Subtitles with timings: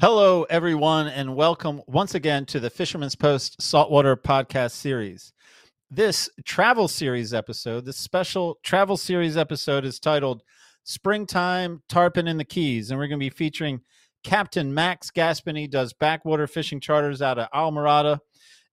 [0.00, 5.32] Hello, everyone, and welcome once again to the Fisherman's Post Saltwater Podcast Series.
[5.90, 10.44] This travel series episode, this special travel series episode, is titled
[10.84, 13.80] Springtime Tarpon in the Keys, and we're going to be featuring
[14.22, 18.20] Captain Max Gaspiny, does backwater fishing charters out of Islamorada,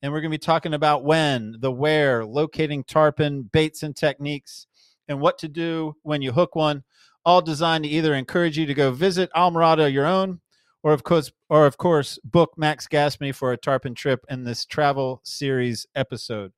[0.05, 4.67] and we're going to be talking about when, the where, locating tarpon, baits and techniques,
[5.07, 6.83] and what to do when you hook one,
[7.25, 10.41] all designed to either encourage you to go visit Islamorada your own
[10.83, 14.63] or of course, or of course, book Max Gaspany for a tarpon trip in this
[14.63, 16.53] travel series episode.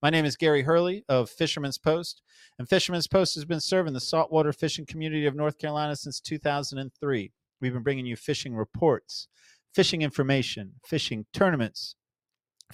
[0.00, 2.22] My name is Gary Hurley of Fisherman's Post,
[2.60, 7.32] and Fisherman's Post has been serving the saltwater fishing community of North Carolina since 2003.
[7.60, 9.26] We've been bringing you fishing reports,
[9.74, 11.96] fishing information, fishing tournaments,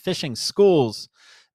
[0.01, 1.09] fishing schools,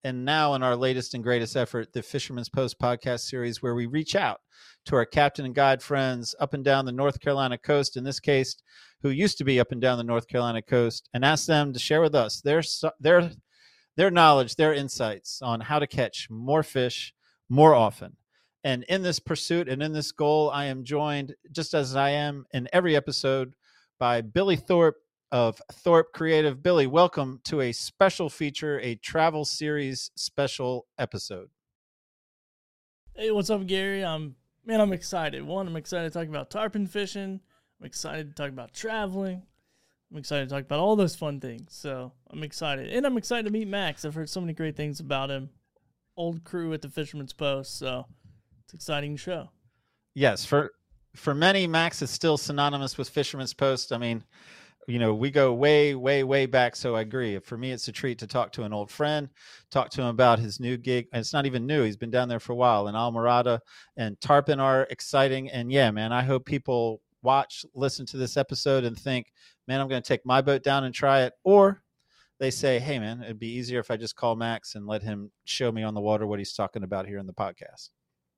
[0.04, 3.86] and now in our latest and greatest effort, the Fisherman's Post podcast series, where we
[3.86, 4.42] reach out
[4.86, 8.20] to our captain and guide friends up and down the North Carolina coast, in this
[8.20, 8.56] case,
[9.02, 11.80] who used to be up and down the North Carolina coast, and ask them to
[11.80, 12.62] share with us their
[13.00, 13.32] their
[13.96, 17.14] their knowledge, their insights on how to catch more fish
[17.50, 18.18] more often.
[18.64, 22.46] And in this pursuit and in this goal, I am joined, just as I am
[22.54, 23.54] in every episode,
[24.00, 24.98] by Billy Thorpe
[25.34, 26.62] of Thorpe Creative.
[26.62, 31.50] Billy, welcome to a special feature, a travel series special episode.
[33.16, 34.06] Hey, what's up, Gary?
[34.06, 35.44] I'm man, I'm excited.
[35.44, 37.42] One, I'm excited to talk about tarpon fishing.
[37.80, 39.42] I'm excited to talk about traveling.
[40.12, 41.70] I'm excited to talk about all those fun things.
[41.72, 44.06] So I'm excited, and I'm excited to meet Max.
[44.06, 45.50] I've heard so many great things about him.
[46.16, 48.06] Old crew at the Fisherman's Post, so
[48.66, 49.50] it's an exciting show.
[50.14, 50.74] Yes, for
[51.16, 53.92] for many, Max is still synonymous with Fisherman's Post.
[53.92, 54.24] I mean,
[54.88, 56.76] you know, we go way, way, way back.
[56.76, 57.40] So I agree.
[57.40, 59.30] For me, it's a treat to talk to an old friend,
[59.72, 61.08] talk to him about his new gig.
[61.14, 61.84] And it's not even new.
[61.84, 62.88] He's been down there for a while.
[62.88, 63.60] And Islamorada
[63.98, 65.50] and Tarpon are exciting.
[65.50, 69.32] And yeah, man, I hope people watch, listen to this episode and think,
[69.68, 71.34] man, I'm going to take my boat down and try it.
[71.44, 71.82] Or
[72.40, 75.32] they say, hey, man, it'd be easier if I just call Max and let him
[75.46, 77.90] show me on the water what he's talking about here in the podcast.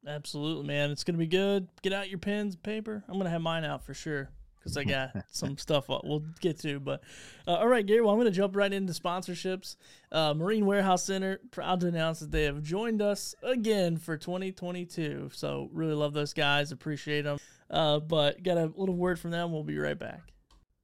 [0.08, 0.92] Absolutely, man.
[0.92, 1.68] It's gonna be good.
[1.82, 3.04] Get out your pens, paper.
[3.08, 4.30] I'm gonna have mine out for sure
[4.66, 6.80] because I got some stuff we'll get to.
[6.80, 7.04] But
[7.48, 8.02] uh, all right, Gary.
[8.02, 9.76] Well, I'm gonna jump right into sponsorships.
[10.12, 15.30] Uh, Marine Warehouse Center proud to announce that they have joined us again for 2022.
[15.34, 16.72] So really love those guys.
[16.72, 17.38] Appreciate them.
[17.70, 19.52] Uh, but got a little word from them.
[19.52, 20.22] We'll be right back.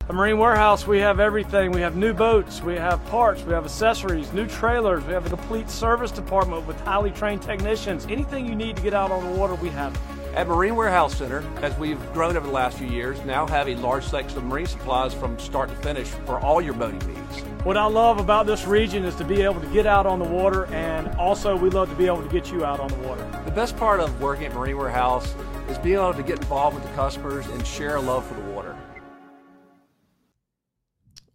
[0.10, 1.72] At Marine Warehouse, we have everything.
[1.72, 5.30] We have new boats, we have parts, we have accessories, new trailers, we have a
[5.30, 8.06] complete service department with highly trained technicians.
[8.08, 9.98] Anything you need to get out on the water, we have.
[10.34, 13.76] At Marine Warehouse Center, as we've grown over the last few years, now have a
[13.76, 17.40] large selection of marine supplies from start to finish for all your boating needs.
[17.66, 20.26] What I love about this region is to be able to get out on the
[20.26, 23.30] water, and also we love to be able to get you out on the water.
[23.44, 25.36] The best part of working at Marine Warehouse
[25.68, 28.50] is being able to get involved with the customers and share a love for the
[28.52, 28.78] water.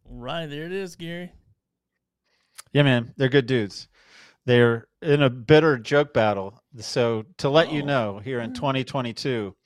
[0.09, 1.33] Right there it is, Gary.
[2.73, 3.89] Yeah, man, they're good dudes.
[4.47, 6.63] They're in a bitter joke battle.
[6.79, 7.87] So to let you Oh.
[7.87, 9.57] know, here in 2022,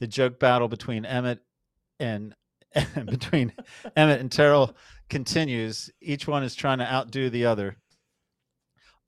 [0.00, 1.40] the joke battle between Emmett
[1.98, 2.34] and
[3.06, 3.52] between
[3.96, 4.76] Emmett and Terrell
[5.08, 5.90] continues.
[6.00, 7.76] Each one is trying to outdo the other.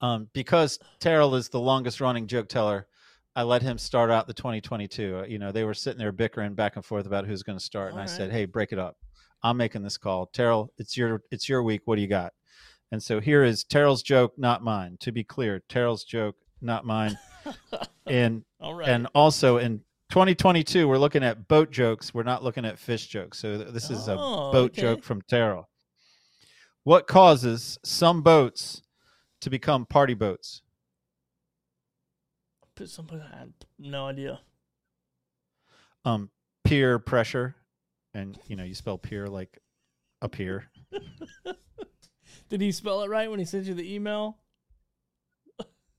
[0.01, 2.87] Um, because Terrell is the longest running joke teller,
[3.35, 5.19] I let him start out the 2022.
[5.19, 7.63] Uh, You know, they were sitting there bickering back and forth about who's going to
[7.63, 8.97] start, and I All said, "Hey, break it up.
[9.43, 10.27] I'm making this call.
[10.27, 11.81] Terrell, it's your it's your week.
[11.85, 12.33] What do you got?"
[12.93, 14.97] And so here is Terrell's joke, not mine.
[14.99, 17.17] To be clear, Terrell's joke, not mine.
[18.05, 18.87] and right.
[18.87, 19.79] and also in
[20.11, 22.13] 2022, we're looking at boat jokes.
[22.13, 23.39] We're not looking at fish jokes.
[23.39, 24.81] So th- this is a Oh, boat okay.
[24.83, 25.67] joke from Terrell.
[26.83, 28.83] What causes some boats
[29.41, 30.61] to become party boats?
[32.75, 33.19] Put something.
[33.19, 34.39] I had no idea.
[36.05, 36.29] Um,
[36.63, 37.55] peer pressure,
[38.13, 39.57] and you know you spell peer like
[40.21, 40.69] a peer.
[42.53, 44.37] Did he spell it right when he sent you the email?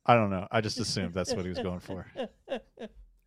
[0.07, 0.47] I don't know.
[0.53, 2.07] I just assumed that's what he was going for.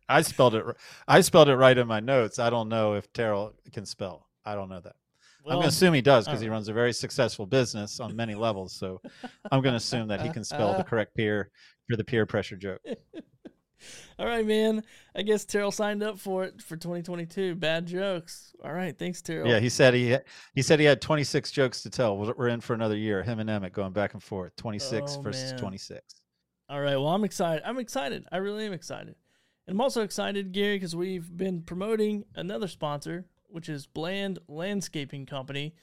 [0.08, 0.64] I spelled it.
[1.06, 2.38] I spelled it right in my notes.
[2.38, 4.30] I don't know if Terrell can spell.
[4.46, 4.96] I don't know that.
[5.46, 6.52] I'm going to assume he does because he uh.
[6.52, 8.74] runs a very successful business on many levels.
[8.74, 8.98] So
[9.52, 11.50] I'm going to assume that he can spell the correct peer
[11.86, 12.80] for the peer pressure joke.
[14.18, 14.82] All right, man.
[15.14, 17.54] I guess Terrell signed up for it for 2022.
[17.54, 18.54] Bad jokes.
[18.64, 19.48] All right, thanks, Terrell.
[19.48, 20.16] Yeah, he said he
[20.54, 22.16] he said he had 26 jokes to tell.
[22.16, 23.22] We're in for another year.
[23.22, 24.56] Him and Emmett going back and forth.
[24.56, 25.60] 26 Oh, versus man.
[25.60, 26.20] 26.
[26.68, 26.96] All right.
[26.96, 27.62] Well, I'm excited.
[27.64, 28.26] I'm excited.
[28.32, 29.14] I really am excited.
[29.66, 35.26] And I'm also excited, Gary, because we've been promoting another sponsor, which is Bland Landscaping
[35.26, 35.74] Company.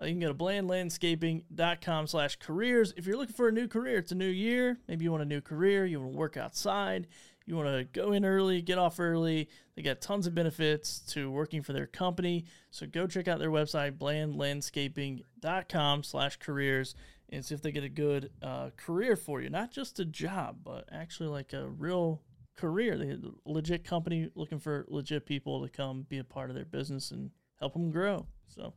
[0.00, 2.92] Uh, you can go to blandlandscaping.com slash careers.
[2.96, 4.78] If you're looking for a new career, it's a new year.
[4.88, 5.84] Maybe you want a new career.
[5.86, 7.06] You want to work outside.
[7.46, 9.48] You want to go in early, get off early.
[9.74, 12.44] They got tons of benefits to working for their company.
[12.70, 16.94] So go check out their website, blandlandscaping.com slash careers,
[17.30, 19.50] and see if they get a good uh, career for you.
[19.50, 22.22] Not just a job, but actually like a real
[22.56, 22.98] career.
[22.98, 26.64] They a legit company looking for legit people to come be a part of their
[26.64, 28.26] business and help them grow.
[28.48, 28.74] So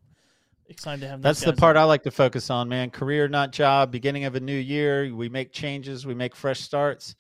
[0.70, 1.22] excited to have them.
[1.22, 1.84] That's the part on.
[1.84, 2.90] I like to focus on, man.
[2.90, 3.92] Career, not job.
[3.92, 7.16] Beginning of a new year, we make changes, we make fresh starts,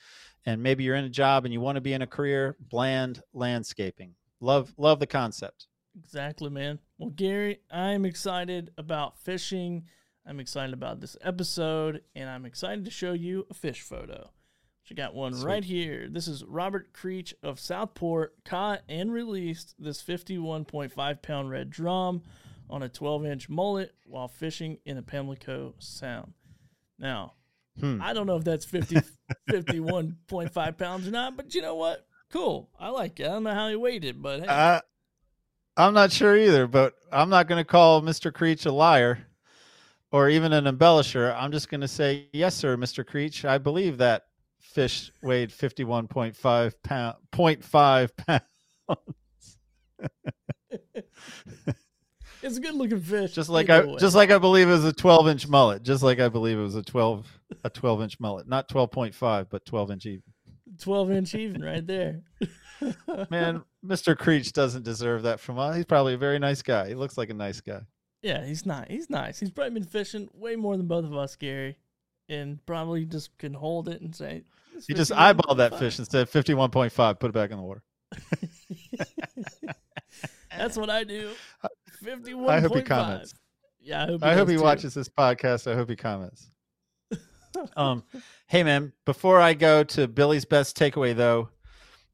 [0.45, 2.55] and maybe you're in a job and you want to be in a career.
[2.59, 4.15] Bland landscaping.
[4.39, 5.67] Love, love the concept.
[5.97, 6.79] Exactly, man.
[6.97, 9.85] Well, Gary, I'm excited about fishing.
[10.25, 14.31] I'm excited about this episode, and I'm excited to show you a fish photo.
[14.83, 16.07] So I got one right here.
[16.09, 22.21] This is Robert Creech of Southport caught and released this 51.5 pound red drum
[22.69, 26.33] on a 12 inch mullet while fishing in the Pamlico Sound.
[26.99, 27.33] Now,
[27.79, 28.01] Hmm.
[28.01, 28.97] I don't know if that's 50,
[29.49, 32.07] 51.5 pounds or not, but you know what?
[32.31, 32.69] Cool.
[32.79, 33.25] I like it.
[33.25, 34.47] I don't know how he weighed it, but hey.
[34.47, 34.79] Uh,
[35.77, 38.33] I'm not sure either, but I'm not going to call Mr.
[38.33, 39.19] Creech a liar
[40.11, 41.35] or even an embellisher.
[41.37, 43.05] I'm just going to say, yes, sir, Mr.
[43.05, 43.43] Creech.
[43.43, 44.23] I believe that
[44.59, 48.41] fish weighed 51.5 pound, 0.5 pounds.
[52.41, 53.33] it's a good looking fish.
[53.33, 53.97] Just like I, way.
[53.97, 55.83] just like I believe it was a 12 inch mullet.
[55.83, 59.65] Just like I believe it was a 12, a 12 inch mullet, not 12.5, but
[59.65, 60.23] 12 inch even.
[60.79, 62.21] 12 inch even right there.
[63.29, 64.17] Man, Mr.
[64.17, 65.75] Creech doesn't deserve that from us.
[65.75, 66.87] He's probably a very nice guy.
[66.87, 67.81] He looks like a nice guy.
[68.21, 68.89] Yeah, he's not.
[68.89, 69.39] He's nice.
[69.39, 71.77] He's probably been fishing way more than both of us, Gary,
[72.27, 74.43] and probably just can hold it and say.
[74.75, 77.63] "It's He just 51.5." eyeballed that fish and said 51.5, put it back in the
[77.63, 77.83] water.
[80.57, 81.31] That's what I do.
[82.01, 82.49] 51.
[82.53, 83.33] I hope he comments.
[83.79, 85.71] Yeah, I hope he, I hope he watches this podcast.
[85.71, 86.49] I hope he comments.
[87.75, 88.03] Um,
[88.47, 91.49] hey man, before I go to Billy's best takeaway though,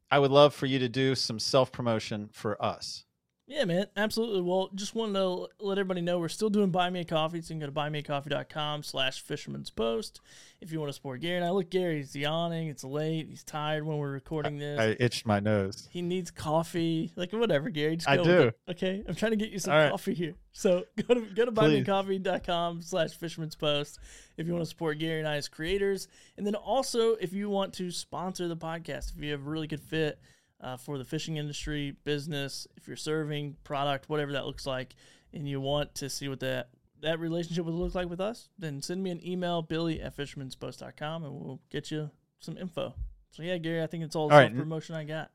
[0.10, 3.06] I would love for you to do some self promotion for us.
[3.51, 4.42] Yeah, man, absolutely.
[4.44, 7.42] Well, just wanted to let everybody know we're still doing Buy Me a Coffee.
[7.42, 10.21] So you can go to buymeacoffee.com slash fisherman's post
[10.62, 11.36] if you want to support Gary.
[11.36, 12.69] And I look, Gary's yawning.
[12.69, 13.27] It's late.
[13.27, 14.80] He's tired when we're recording this.
[14.80, 15.89] I itched my nose.
[15.92, 17.12] he needs coffee.
[17.18, 17.98] Like whatever, Gary.
[17.98, 18.51] Just I go with do.
[18.69, 19.03] Okay.
[19.06, 19.92] I'm trying to get you some right.
[19.92, 20.36] coffee here.
[20.54, 24.00] So go to go to buymeacoffee.com slash fisherman's post
[24.38, 26.07] if you want to support Gary and I as creators.
[26.38, 29.68] And then also if you want to sponsor the podcast, if you have a really
[29.68, 30.21] good fit
[30.62, 34.96] uh, for the fishing industry, business, if you're serving product, whatever that looks like,
[35.34, 36.69] and you want to see what that
[37.02, 41.24] that relationship would look like with us, then send me an email, billy at fishermanspost.com,
[41.24, 42.94] and we'll get you some info.
[43.31, 44.50] So yeah, Gary, I think it's all the All right.
[44.52, 45.31] self promotion I got.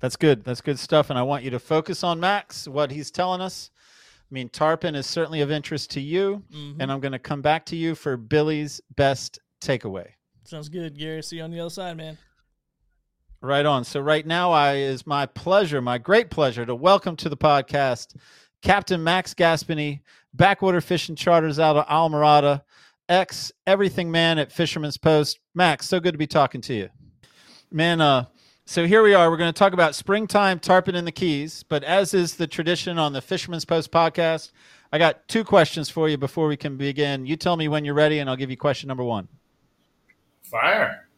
[0.00, 0.42] That's good.
[0.42, 1.10] That's good stuff.
[1.10, 3.70] And I want you to focus on Max, what he's telling us.
[4.30, 6.76] I mean, tarpon is certainly of interest to you, Mhm.
[6.80, 10.08] and I'm going to come back to you for Billy's best takeaway.
[10.44, 11.22] Sounds good, Gary.
[11.22, 12.18] See you on the other side, man.
[13.42, 13.82] Right on.
[13.82, 18.14] So right now, I is my pleasure, my great pleasure, to welcome to the podcast
[18.62, 19.98] Captain Max Gaspiny,
[20.32, 22.62] backwater fishing charters out of Islamorada,
[23.08, 25.40] ex everything man at Fisherman's Post.
[25.56, 26.88] Max, so good to be talking to you,
[27.72, 28.00] man.
[28.00, 28.26] Uh,
[28.64, 29.28] so here we are.
[29.28, 32.96] We're going to talk about springtime tarpon in the Keys, but as is the tradition
[32.96, 34.52] on the Fisherman's Post podcast,
[34.92, 37.26] I got two questions for you before we can begin.
[37.26, 39.26] You tell me when you're ready, and I'll give you question number one.
[40.44, 41.08] Fire.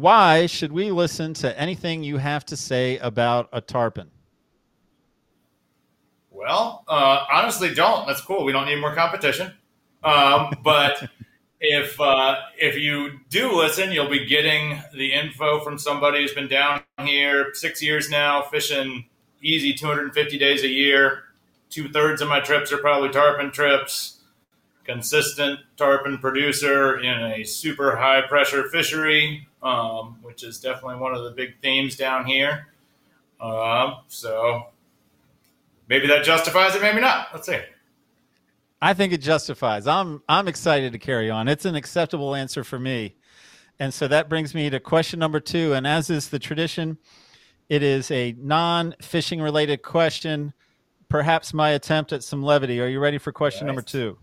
[0.00, 4.10] Why should we listen to anything you have to say about a tarpon?
[6.30, 8.06] Well, uh, honestly, don't.
[8.06, 8.44] That's cool.
[8.44, 9.54] We don't need more competition.
[10.04, 11.08] Um, but
[11.60, 16.48] if uh, if you do listen, you'll be getting the info from somebody who's been
[16.48, 19.06] down here six years now, fishing
[19.40, 21.22] easy 250 days a year.
[21.70, 24.20] Two thirds of my trips are probably tarpon trips.
[24.84, 31.24] Consistent tarpon producer in a super high pressure fishery, um, which is definitely one of
[31.24, 32.68] the big themes down here.
[33.40, 34.66] Um, so
[35.88, 37.28] maybe that justifies it, maybe not.
[37.32, 37.58] Let's see.
[38.80, 39.86] I think it justifies.
[39.86, 41.48] I'm I'm excited to carry on.
[41.48, 43.16] It's an acceptable answer for me.
[43.78, 46.96] And so that brings me to question number 2 and as is the tradition,
[47.68, 50.54] it is a non-fishing related question,
[51.10, 52.80] perhaps my attempt at some levity.
[52.80, 53.68] Are you ready for question Yes.
[53.68, 54.16] number 2?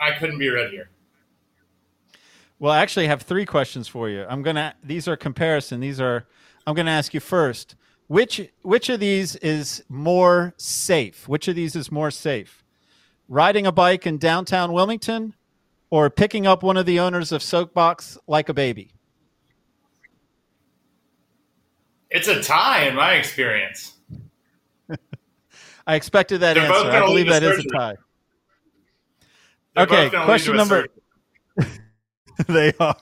[0.00, 0.88] I couldn't be readier.
[2.58, 4.24] Well, I actually have three questions for you.
[4.28, 4.74] I'm gonna.
[4.82, 5.80] These are comparison.
[5.80, 6.26] These are.
[6.66, 7.74] I'm gonna ask you first.
[8.06, 11.26] Which which of these is more safe?
[11.28, 12.62] Which of these is more safe?
[13.28, 15.34] Riding a bike in downtown Wilmington,
[15.90, 18.90] or picking up one of the owners of Soapbox like a baby?
[22.10, 23.94] It's a tie in my experience.
[25.86, 26.90] I expected that They're answer.
[26.90, 27.94] I believe that is a tie.
[29.74, 30.86] They're Okay, both gonna lead question number-
[31.58, 31.80] surgery.
[32.48, 32.96] they are.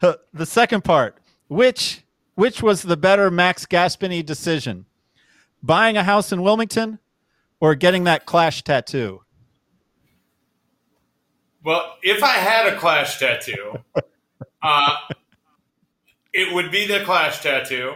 [0.00, 1.18] The second part,
[1.48, 4.86] which which was the better Max Gaspini decision?
[5.62, 6.98] Buying a house in Wilmington
[7.60, 9.22] or getting that Clash tattoo?
[11.64, 13.76] Well, if I had a Clash tattoo,
[14.62, 14.96] uh,
[16.32, 17.94] it would be the Clash tattoo.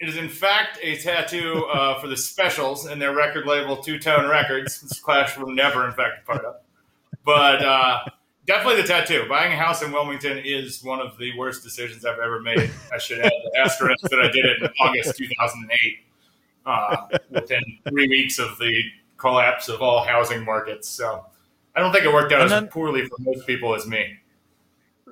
[0.00, 3.98] It is, in fact, a tattoo uh, for the specials and their record label, Two
[3.98, 4.80] Tone Records.
[4.82, 6.56] This Clash will never, in fact, be part of.
[7.24, 8.04] But uh,
[8.46, 9.26] definitely the tattoo.
[9.28, 12.70] Buying a house in Wilmington is one of the worst decisions I've ever made.
[12.92, 15.98] I should add the asterisk that I did it in August 2008,
[16.66, 16.96] uh,
[17.30, 18.82] within three weeks of the
[19.16, 20.88] collapse of all housing markets.
[20.88, 21.24] So
[21.74, 24.18] I don't think it worked out And as poorly for most people as me.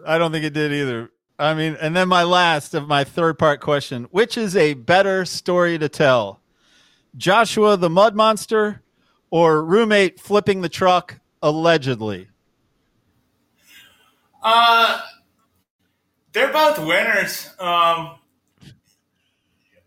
[0.07, 1.11] I don't think it did either.
[1.39, 5.25] I mean, and then my last of my third part question, which is a better
[5.25, 6.41] story to tell?
[7.17, 8.83] Joshua the Mud Monster
[9.31, 12.29] or roommate flipping the truck allegedly?
[14.43, 15.01] Uh,
[16.33, 17.49] they're both winners.
[17.59, 18.17] Um,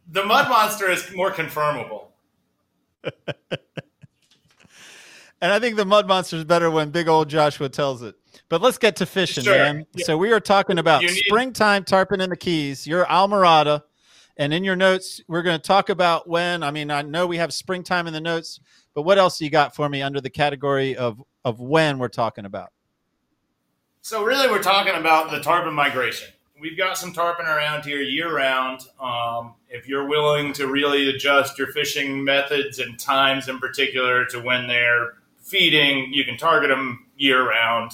[0.07, 2.07] the Mud Monster is more confirmable.
[5.41, 8.15] And I think the Mud Monster is better when big old Joshua tells it.
[8.49, 9.55] But let's get to fishing, Sure.
[9.55, 9.85] man.
[9.97, 12.87] So we are talking about need- springtime tarpon in the Keys.
[12.87, 13.81] You're Islamorada.
[14.37, 16.63] And in your notes, we're going to talk about when.
[16.63, 18.59] I mean, I know we have springtime in the notes,
[18.95, 22.45] but what else you got for me under the category of, of when we're talking
[22.45, 22.69] about?
[24.05, 26.27] So really, we're talking about the tarpon migration.
[26.61, 28.81] We've got some tarpon around here year round.
[28.99, 34.39] Um, if you're willing to really adjust your fishing methods and times in particular to
[34.39, 37.93] when they're feeding, you can target them year round.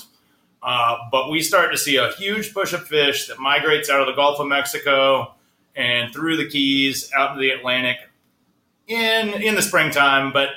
[0.62, 4.08] Uh, but we start to see a huge push of fish that migrates out of
[4.08, 5.34] the Gulf of Mexico
[5.78, 7.96] and through the Keys out to the Atlantic
[8.86, 10.34] in in the springtime.
[10.34, 10.50] But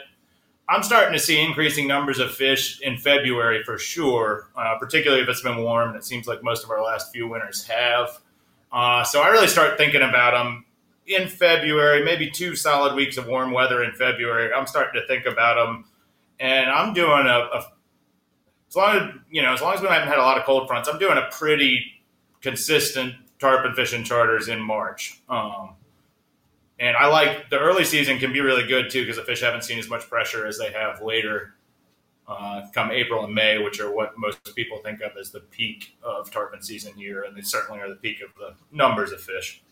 [0.68, 5.28] I'm starting to see increasing numbers of fish in February for sure, uh, particularly if
[5.28, 8.18] it's been warm, and it seems like most of our last few winters have.
[8.72, 10.64] Uh, so I really start thinking about them
[11.06, 14.52] in February, maybe two solid weeks of warm weather in February.
[14.52, 15.84] I'm starting to think about them,
[16.40, 17.66] and I'm doing a, a
[18.68, 20.66] as long as you know, as long as we haven't had a lot of cold
[20.66, 21.84] fronts, I'm doing a pretty
[22.40, 25.20] consistent tarpon fishing charters in March.
[25.28, 25.76] Um,
[26.78, 29.62] and I like the early season can be really good too because the fish haven't
[29.62, 31.54] seen as much pressure as they have later,
[32.26, 35.96] uh, come April and May, which are what most people think of as the peak
[36.02, 39.62] of tarpon season here, and they certainly are the peak of the numbers of fish.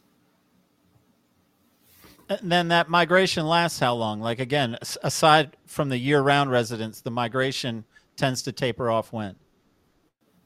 [2.28, 4.20] And then that migration lasts how long?
[4.20, 7.84] Like, again, aside from the year round residents, the migration
[8.16, 9.36] tends to taper off when?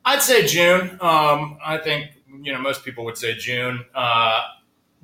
[0.04, 0.98] I'd say June.
[1.00, 3.84] Um, I think you know most people would say June.
[3.94, 4.42] Uh,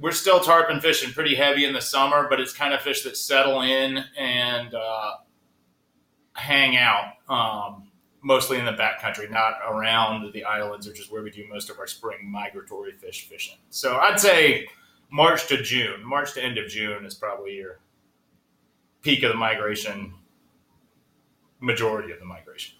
[0.02, 3.16] we're still tarpon fishing pretty heavy in the summer, but it's kind of fish that
[3.16, 5.12] settle in and uh,
[6.32, 7.88] hang out um,
[8.20, 11.78] mostly in the backcountry, not around the islands, which is where we do most of
[11.78, 13.58] our spring migratory fish fishing.
[13.70, 14.66] So I'd say
[15.12, 16.04] March to June.
[16.04, 17.78] March to end of June is probably your
[19.02, 20.14] peak of the migration,
[21.60, 22.74] majority of the migration.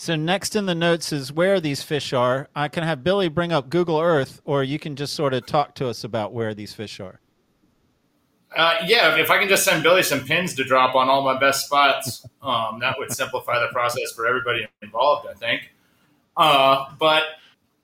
[0.00, 2.48] So next in the notes is where these fish are.
[2.56, 5.74] I can have Billy bring up Google Earth, or you can just sort of talk
[5.74, 7.20] to us about where these fish are.
[8.56, 11.38] Uh, yeah, if I can just send Billy some pins to drop on all my
[11.38, 15.70] best spots, um, that would simplify the process for everybody involved, I think.
[16.34, 17.24] Uh, but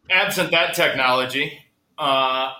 [0.08, 1.58] absent that technology,
[1.98, 2.50] uh,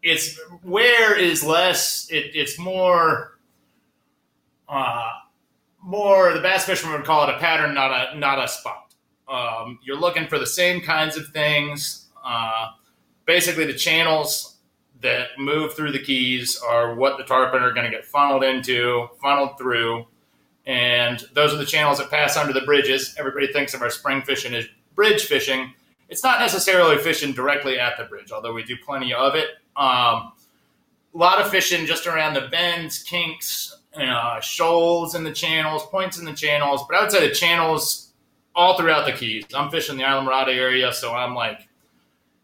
[0.00, 2.08] it's where is less.
[2.08, 3.36] It, it's more,
[4.68, 5.10] uh,
[5.86, 6.34] more.
[6.34, 8.94] The bass fisherman would call it a pattern, not a not a spot.
[9.28, 12.08] Um, you're looking for the same kinds of things.
[12.24, 12.68] Uh,
[13.24, 14.58] basically, the channels
[15.00, 19.06] that move through the keys are what the tarpon are going to get funneled into,
[19.22, 20.06] funneled through,
[20.66, 23.14] and those are the channels that pass under the bridges.
[23.18, 25.72] Everybody thinks of our spring fishing as bridge fishing.
[26.08, 29.48] It's not necessarily fishing directly at the bridge, although we do plenty of it.
[29.76, 30.32] Um,
[31.14, 36.18] a lot of fishing just around the bends, kinks, uh, shoals in the channels, points
[36.18, 36.84] in the channels.
[36.88, 38.12] But I would say the channels
[38.54, 39.44] all throughout the keys.
[39.54, 41.68] I'm fishing the Islamorada area, so I'm like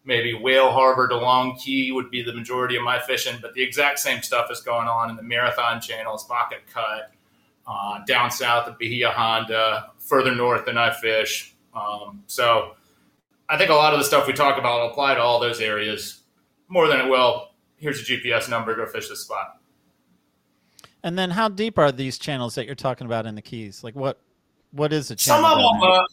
[0.05, 3.61] maybe Whale Harbor to Long Key would be the majority of my fishing, but the
[3.61, 7.11] exact same stuff is going on in the Marathon channels, Bucket Cut,
[7.65, 11.55] uh, down south of Bahia Honda, further north than I fish.
[11.73, 12.73] Um, so
[13.47, 15.61] I think a lot of the stuff we talk about will apply to all those
[15.61, 16.21] areas
[16.67, 17.49] more than it will.
[17.77, 19.59] Here's a GPS number, go fish this spot.
[21.03, 23.83] And then how deep are these channels that you're talking about in the Keys?
[23.83, 24.19] Like what
[24.71, 25.43] what is the channel?
[25.43, 26.03] Some of them, uh,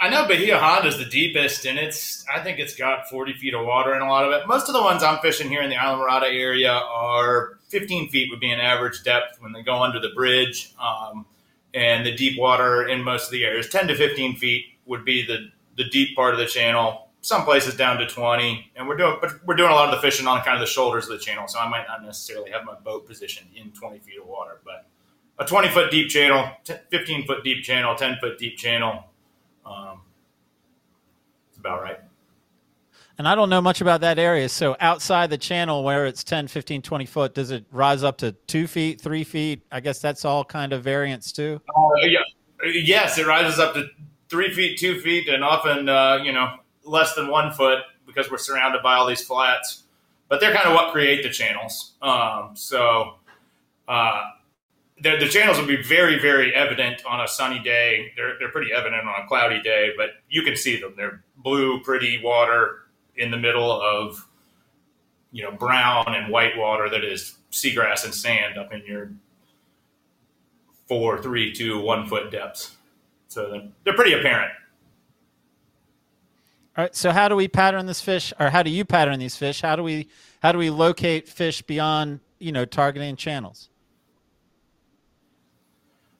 [0.00, 3.54] I know Bahia Honda is the deepest, and it's I think it's got 40 feet
[3.54, 4.46] of water in a lot of it.
[4.46, 8.40] Most of the ones I'm fishing here in the Islamorada area are 15 feet would
[8.40, 10.74] be an average depth when they go under the bridge.
[10.80, 11.26] Um,
[11.74, 15.24] and the deep water in most of the areas, 10 to 15 feet would be
[15.26, 17.07] the, the deep part of the channel.
[17.20, 20.00] Some places down to 20, and we're doing, but we're doing a lot of the
[20.00, 21.48] fishing on kind of the shoulders of the channel.
[21.48, 24.86] So I might not necessarily have my boat positioned in 20 feet of water, but
[25.38, 26.48] a 20 foot deep channel,
[26.90, 29.04] 15 foot deep channel, 10 foot deep channel.
[29.66, 30.02] Um,
[31.50, 31.98] it's about right.
[33.18, 34.48] And I don't know much about that area.
[34.48, 38.32] So outside the channel where it's 10, 15, 20 foot, does it rise up to
[38.46, 39.62] two feet, three feet?
[39.72, 41.60] I guess that's all kind of variance too.
[41.76, 42.20] Uh, yeah.
[42.64, 43.88] Yes, it rises up to
[44.28, 46.58] three feet, two feet, and often, uh, you know,
[46.88, 49.84] less than one foot because we're surrounded by all these flats.
[50.28, 51.94] But they're kind of what create the channels.
[52.02, 53.14] Um, so
[53.86, 54.22] uh,
[55.00, 58.12] the, channels will be very, very evident on a sunny day.
[58.16, 60.94] They're, they're pretty evident on a cloudy day, but you can see them.
[60.96, 62.80] They're blue, pretty water
[63.16, 64.26] in the middle of
[65.30, 69.10] you know brown and white water that is seagrass and sand up in your
[70.86, 72.76] four, three, two, one foot depths.
[73.28, 74.52] So they're pretty apparent.
[76.78, 76.94] All right.
[76.94, 79.62] So how do we pattern this fish, or how do you pattern these fish?
[79.62, 80.06] How do we
[80.40, 83.68] how do we locate fish beyond you know targeting channels?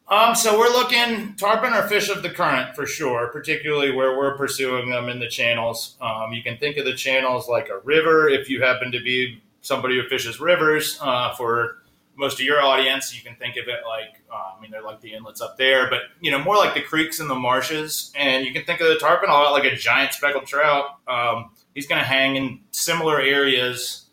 [0.09, 4.37] Um, so we're looking tarpon are fish of the current for sure, particularly where we're
[4.37, 5.97] pursuing them in the channels.
[6.01, 9.41] Um, you can think of the channels like a river if you happen to be
[9.61, 10.99] somebody who fishes rivers.
[11.01, 11.83] Uh, for
[12.19, 15.01] most of your audience, you can think of it like uh, I mean they're like
[15.01, 18.13] the inlets up there, but you know more like the creeks and the marshes.
[18.17, 20.97] And you can think of the tarpon a lot like a giant speckled trout.
[21.07, 24.07] Um, he's going to hang in similar areas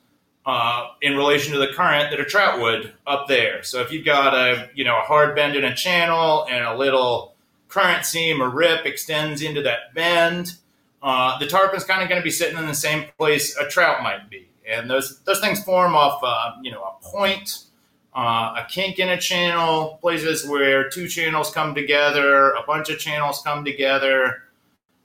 [0.45, 3.63] uh, in relation to the current that a trout would up there.
[3.63, 6.77] So if you've got a you know a hard bend in a channel and a
[6.77, 7.35] little
[7.67, 10.55] current seam or rip extends into that bend,
[11.01, 14.03] uh, the tarpon's kind of going to be sitting in the same place a trout
[14.03, 14.47] might be.
[14.69, 17.65] And those those things form off uh, you know a point,
[18.15, 22.97] uh, a kink in a channel, places where two channels come together, a bunch of
[22.97, 24.45] channels come together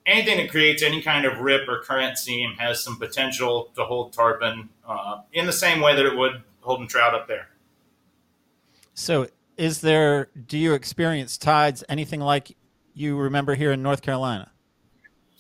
[0.07, 4.13] anything that creates any kind of rip or current seam has some potential to hold
[4.13, 7.49] tarpon uh, in the same way that it would holding trout up there.
[8.95, 10.29] So, is there?
[10.47, 12.57] Do you experience tides anything like
[12.95, 14.50] you remember here in North Carolina?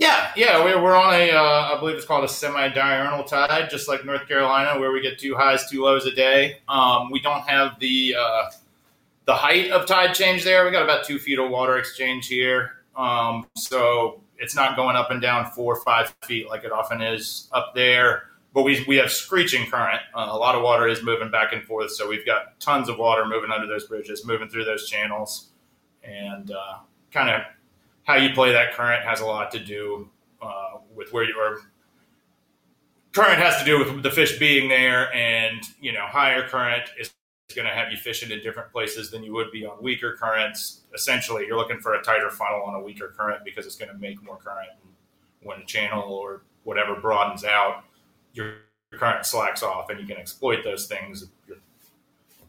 [0.00, 3.86] Yeah, yeah, we're, we're on a, uh, I believe it's called a semi-diurnal tide, just
[3.86, 6.62] like North Carolina, where we get two highs, two lows a day.
[6.70, 8.44] Um, we don't have the uh,
[9.26, 10.64] the height of tide change there.
[10.64, 15.10] We got about two feet of water exchange here, um, so it's not going up
[15.10, 18.22] and down four or five feet like it often is up there.
[18.54, 20.00] But we, we have screeching current.
[20.14, 21.90] Uh, a lot of water is moving back and forth.
[21.92, 25.50] So we've got tons of water moving under those bridges, moving through those channels.
[26.02, 26.78] And uh,
[27.12, 27.42] kind of
[28.04, 30.08] how you play that current has a lot to do
[30.42, 31.58] uh, with where you are.
[33.12, 37.12] Current has to do with the fish being there, and you know higher current is
[37.54, 40.82] going to have you fishing in different places than you would be on weaker currents.
[40.94, 43.98] Essentially, you're looking for a tighter funnel on a weaker current because it's going to
[43.98, 44.70] make more current.
[45.42, 47.84] When a channel or whatever broadens out,
[48.34, 48.56] your
[48.92, 51.26] current slacks off, and you can exploit those things.
[51.48, 51.58] Your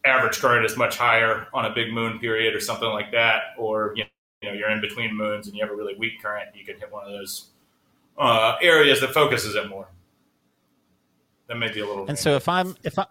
[0.04, 3.94] average current is much higher on a big moon period or something like that, or
[3.96, 4.04] you
[4.48, 6.48] know you're in between moons and you have a really weak current.
[6.54, 7.50] You can hit one of those
[8.18, 9.88] uh, areas that focuses it more.
[11.48, 12.06] That may be a little.
[12.06, 13.06] And so if I'm if I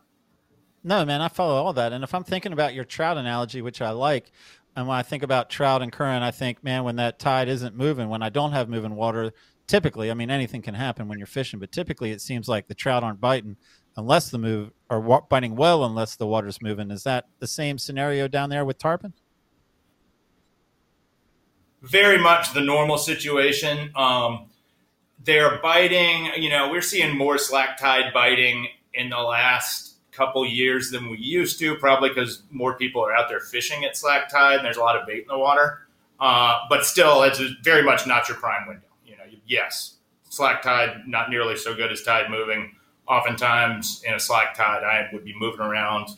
[0.84, 1.94] no man, I follow all that.
[1.94, 4.32] And if I'm thinking about your trout analogy, which I like,
[4.76, 7.76] and when I think about trout and current, I think, man, when that tide isn't
[7.76, 9.34] moving, when I don't have moving water,
[9.68, 12.74] typically, I mean, anything can happen when you're fishing, but typically it seems like the
[12.74, 13.58] trout aren't biting
[13.98, 16.90] unless the move or biting well unless the water's moving.
[16.90, 19.14] Is that the same scenario down there with tarpon?
[21.82, 23.92] Very much the normal situation.
[23.96, 24.48] Um,
[25.24, 26.32] they're biting.
[26.38, 31.18] You know, we're seeing more slack tide biting in the last couple years than we
[31.18, 34.78] used to, probably because more people are out there fishing at slack tide and there's
[34.78, 35.88] a lot of bait in the water.
[36.20, 38.88] Uh, but still, it's very much not your prime window.
[39.06, 39.96] You know, yes,
[40.30, 42.76] slack tide not nearly so good as tide moving.
[43.08, 46.10] Oftentimes, in a slack tide, I would be moving around,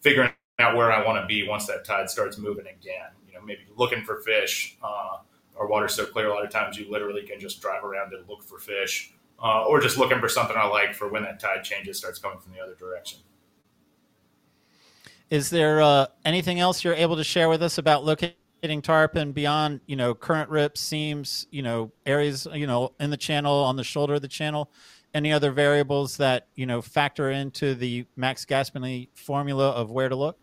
[0.00, 3.10] figuring out where I want to be once that tide starts moving again.
[3.44, 4.76] Maybe looking for fish.
[4.82, 5.18] Uh,
[5.58, 8.26] our water's so clear, a lot of times you literally can just drive around and
[8.28, 11.62] look for fish, uh, or just looking for something I like for when that tide
[11.62, 13.20] changes, starts coming from the other direction.
[15.30, 19.80] Is there uh, anything else you're able to share with us about locating tarpon beyond,
[19.86, 23.84] you know, current rips, seams, you know, areas, you know, in the channel, on the
[23.84, 24.70] shoulder of the channel?
[25.14, 30.16] Any other variables that you know factor into the Max Gaspeny formula of where to
[30.16, 30.38] look?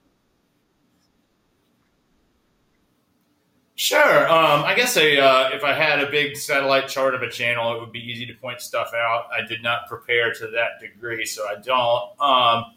[3.80, 4.30] Sure.
[4.30, 7.74] Um, I guess a, uh, if I had a big satellite chart of a channel,
[7.74, 9.28] it would be easy to point stuff out.
[9.32, 12.22] I did not prepare to that degree, so I don't.
[12.22, 12.74] Um,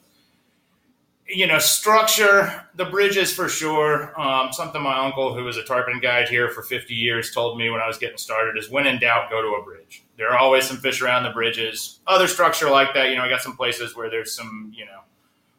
[1.27, 4.19] you know, structure the bridges for sure.
[4.19, 7.69] Um, something my uncle, who was a tarpon guide here for 50 years, told me
[7.69, 10.05] when I was getting started is when in doubt, go to a bridge.
[10.17, 11.99] There are always some fish around the bridges.
[12.07, 15.01] Other structure like that, you know, I got some places where there's some, you know,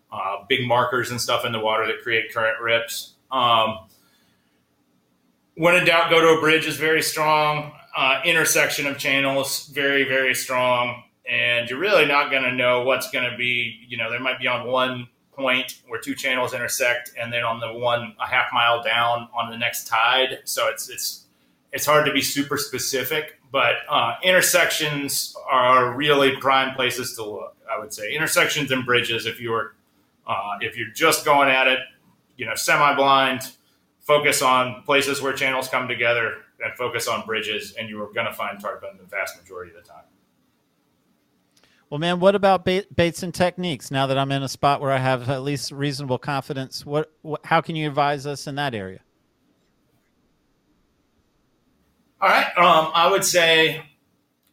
[0.10, 3.16] uh, big markers and stuff in the water that create current rips.
[3.30, 3.80] Um,
[5.56, 7.72] when in doubt, go to a bridge is very strong.
[7.96, 11.04] Uh, intersection of channels, very, very strong.
[11.30, 14.40] And you're really not going to know what's going to be, you know, there might
[14.40, 18.48] be on one point where two channels intersect, and then on the one a half
[18.54, 20.40] mile down on the next tide.
[20.44, 21.26] So it's it's
[21.72, 27.56] it's hard to be super specific, but uh, intersections are really prime places to look.
[27.72, 29.26] I would say intersections and bridges.
[29.26, 29.76] If you're
[30.28, 31.80] uh, if you're just going at it,
[32.38, 33.54] you know, semi blind,
[34.04, 38.26] focus on places where channels come together, and focus on bridges, and you are going
[38.26, 40.04] to find tarpon the vast majority of the time.
[41.90, 43.92] Well, man, what about bait, baits and techniques?
[43.92, 47.46] Now that I'm in a spot where I have at least reasonable confidence, what, what
[47.46, 49.02] how can you advise us in that area?
[52.20, 52.48] All right.
[52.58, 53.84] Um, I would say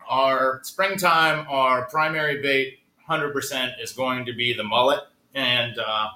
[0.08, 5.00] our springtime, our primary bait, 100% is going to be the mullet.
[5.34, 6.08] And uh,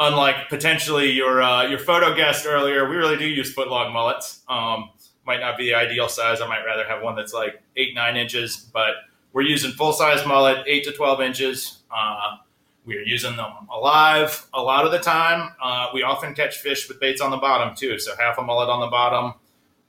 [0.00, 4.42] unlike potentially your uh, your photo guest earlier, we really do use footlong mullets.
[4.48, 4.90] Um,
[5.24, 6.40] might not be the ideal size.
[6.40, 8.94] I might rather have one that's like eight nine inches, but
[9.32, 11.82] we're using full size mullet, eight to 12 inches.
[11.94, 12.38] Uh,
[12.84, 15.54] we're using them alive a lot of the time.
[15.62, 18.68] Uh, we often catch fish with baits on the bottom too, so half a mullet
[18.68, 19.34] on the bottom.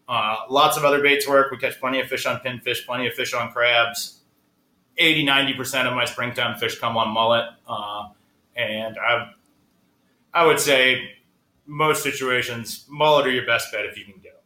[0.08, 1.52] Uh, lots of other baits work.
[1.52, 4.20] We catch plenty of fish on pinfish, plenty of fish on crabs.
[4.98, 7.46] 80, 90% of my springtime fish come on mullet.
[7.66, 8.10] Uh,
[8.58, 9.32] and I,
[10.34, 11.12] I would say
[11.66, 14.42] most situations, mullet are your best bet if you can get them.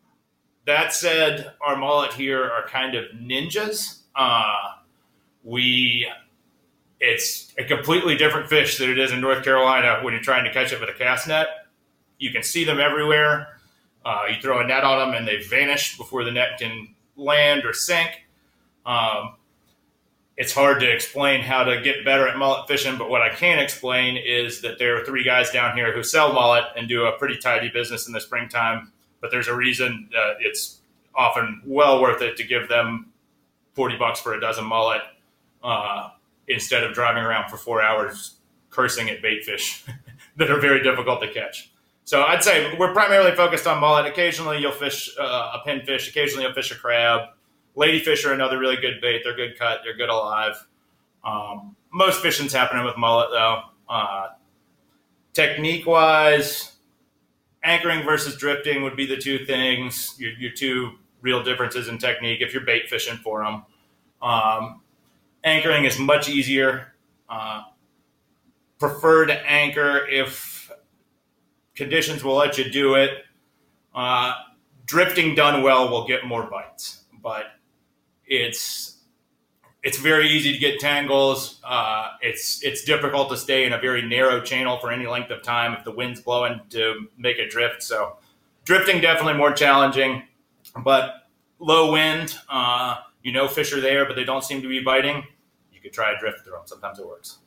[0.65, 4.02] That said, our mullet here are kind of ninjas.
[4.15, 4.71] Uh,
[5.43, 6.08] we
[7.00, 10.52] it's a completely different fish than it is in North Carolina when you're trying to
[10.52, 11.48] catch it with a cast net.
[12.17, 13.60] You can see them everywhere.
[14.04, 17.65] Uh, you throw a net on them and they vanish before the net can land
[17.65, 18.10] or sink.
[18.86, 19.36] Um,
[20.38, 23.60] it's hard to explain how to get better at mullet fishing, but what I can
[23.60, 27.13] explain is that there are three guys down here who sell mullet and do a
[27.13, 28.91] pretty tidy business in the springtime.
[29.21, 30.10] But there's a reason
[30.41, 30.82] it's
[31.15, 33.08] often well worth it to give them
[33.74, 35.02] 40 bucks for a dozen mullet
[35.63, 36.10] uh,
[36.48, 38.36] instead of driving around for four hours
[38.69, 39.86] cursing at bait fish
[40.36, 41.71] that are very difficult to catch.
[42.04, 44.06] So I'd say we're primarily focused on mullet.
[44.06, 46.10] Occasionally you'll fish uh, a pinfish.
[46.10, 47.30] Occasionally you'll fish a crab.
[47.78, 49.22] Ladyfish are another really good bait.
[49.24, 49.82] They're good cut.
[49.84, 50.56] They're good alive.
[51.24, 53.62] Um, most fishing's happening with mullet though.
[53.90, 54.28] Uh,
[55.34, 56.74] technique wise,
[57.64, 60.16] anchoring versus drifting would be the two things.
[60.18, 63.64] Your, your two real differences in technique if you're bait fishing for them.
[64.22, 64.82] Um,
[65.44, 66.94] anchoring is much easier.
[67.28, 67.64] Uh,
[68.80, 70.72] prefer to anchor if
[71.76, 73.26] conditions will let you do it.
[73.94, 74.34] Uh,
[74.86, 77.46] drifting done well will get more bites, but
[78.28, 78.96] it's
[79.84, 81.60] it's very easy to get tangles.
[81.64, 85.44] Uh, it's it's difficult to stay in a very narrow channel for any length of
[85.44, 87.84] time if the wind's blowing to make a drift.
[87.84, 88.18] So
[88.64, 90.24] drifting definitely more challenging,
[90.84, 91.28] but
[91.60, 95.24] low wind, uh, you know fish are there, but they don't seem to be biting
[95.72, 96.62] You could try a drift through them.
[96.66, 97.38] Sometimes it works.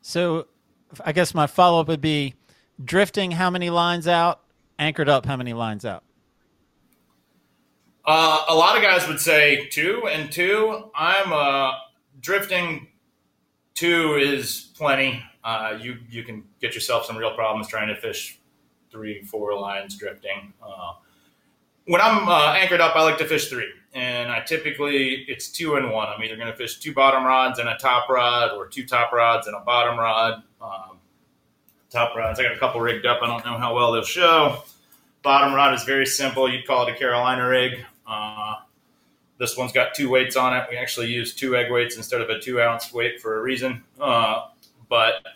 [0.00, 0.46] So,
[1.04, 2.34] I guess my follow up would be
[2.82, 4.42] drifting how many lines out,
[4.78, 6.04] anchored up how many lines out?
[8.06, 10.90] Uh, a lot of guys would say two and two.
[10.94, 11.72] I'm uh,
[12.20, 12.88] drifting
[13.74, 15.22] two is plenty.
[15.42, 18.38] Uh, you you can get yourself some real problems trying to fish
[18.90, 20.52] three, four lines drifting.
[20.62, 20.92] Uh,
[21.86, 25.76] when I'm uh, anchored up, I like to fish three and I typically it's two
[25.76, 26.08] and one.
[26.08, 29.12] I'm either going to fish two bottom rods and a top rod, or two top
[29.12, 30.42] rods and a bottom rod.
[30.60, 30.98] Um,
[31.90, 33.22] top rods, I got a couple rigged up.
[33.22, 34.64] I don't know how well they'll show.
[35.22, 36.50] Bottom rod is very simple.
[36.50, 37.84] You'd call it a Carolina rig.
[38.06, 38.56] Uh,
[39.38, 40.66] this one's got two weights on it.
[40.70, 43.82] We actually use two egg weights instead of a two ounce weight for a reason.
[44.00, 44.48] Uh,
[44.88, 45.26] but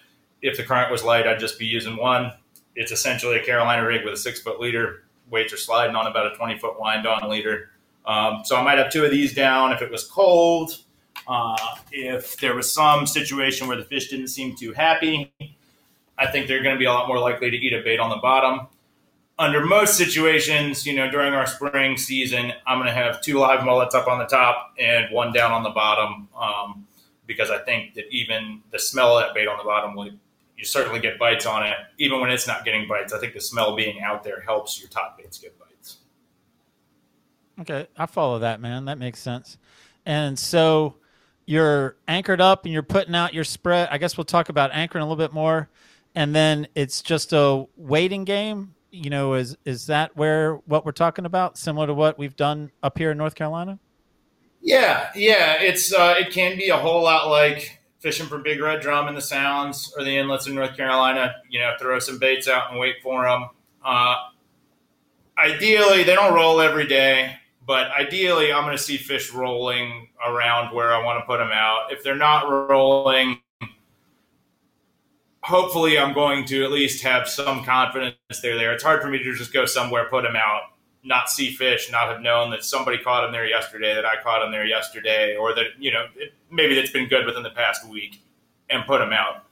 [0.42, 2.32] if the current was light, I'd just be using one.
[2.76, 5.02] It's essentially a Carolina rig with a six foot leader.
[5.30, 7.70] Weights are sliding on about a 20 foot wind on leader.
[8.06, 10.72] Um, so I might have two of these down if it was cold.
[11.26, 11.56] Uh,
[11.90, 15.32] if there was some situation where the fish didn't seem too happy,
[16.16, 18.10] I think they're going to be a lot more likely to eat a bait on
[18.10, 18.68] the bottom.
[19.38, 23.64] Under most situations, you know, during our spring season, I'm going to have two live
[23.64, 26.86] mullets up on the top and one down on the bottom um,
[27.26, 30.10] because I think that even the smell of that bait on the bottom will
[30.56, 33.12] you certainly get bites on it, even when it's not getting bites.
[33.12, 35.98] I think the smell being out there helps your top baits get bites.
[37.60, 38.86] Okay, I follow that, man.
[38.86, 39.56] That makes sense.
[40.04, 40.96] And so,
[41.48, 43.88] you're anchored up and you're putting out your spread.
[43.90, 45.70] I guess we'll talk about anchoring a little bit more,
[46.14, 48.74] and then it's just a waiting game.
[48.90, 51.58] You know, is is that where what we're talking about?
[51.58, 53.78] Similar to what we've done up here in North Carolina?
[54.60, 58.80] Yeah, yeah, it's uh, it can be a whole lot like fishing for big red
[58.80, 61.34] drum in the sounds or the inlets in North Carolina.
[61.48, 63.48] You know, throw some baits out and wait for them.
[63.84, 64.16] Uh,
[65.36, 70.74] ideally, they don't roll every day, but ideally, I'm going to see fish rolling around
[70.74, 71.92] where I want to put them out.
[71.92, 73.40] If they're not rolling,
[75.48, 78.72] hopefully, I'm going to at least have some confidence they're there.
[78.72, 80.62] It's hard for me to just go somewhere, put them out,
[81.02, 84.40] not see fish, not have known that somebody caught them there yesterday, that I caught
[84.40, 87.88] them there yesterday, or that you know it, maybe that's been good within the past
[87.88, 88.22] week,
[88.70, 89.44] and put them out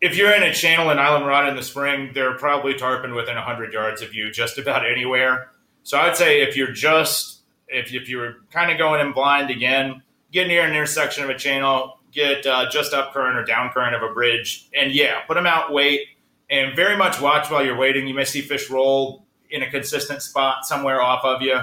[0.00, 3.72] if you're in a channel in Islamorada in the spring, they're probably tarpon within 100
[3.72, 5.50] yards of you just about anywhere.
[5.82, 10.02] So I'd say if you're just, if, if you're kind of going in blind again,
[10.30, 13.94] get near an intersection of a channel, get uh, just up current or down current
[13.94, 16.08] of a bridge, and yeah, put them out, wait,
[16.50, 18.06] and very much watch while you're waiting.
[18.06, 21.58] You may see fish roll in a consistent spot somewhere off of you.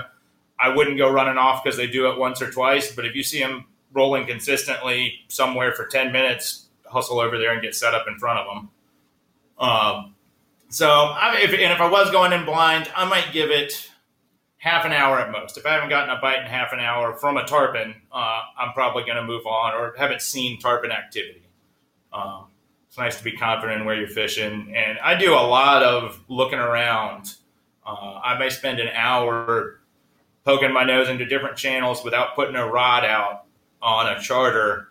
[0.59, 3.23] I wouldn't go running off because they do it once or twice, but if you
[3.23, 8.07] see them rolling consistently somewhere for 10 minutes, hustle over there and get set up
[8.07, 8.69] in front of them.
[9.57, 10.15] Um,
[10.69, 13.89] so, I, if, and if I was going in blind, I might give it
[14.65, 15.59] half an hour at most.
[15.59, 18.73] If I haven't gotten a bite in half an hour from a tarpon, uh, I'm
[18.73, 21.43] probably going to move on or haven't seen tarpon activity.
[22.11, 22.45] Um,
[22.87, 24.73] it's nice to be confident in where you're fishing.
[24.75, 27.35] And I do a lot of looking around.
[27.85, 29.81] Uh, I may spend an hour
[30.45, 33.45] poking my nose into different channels without putting a rod out
[33.83, 34.87] on a charter.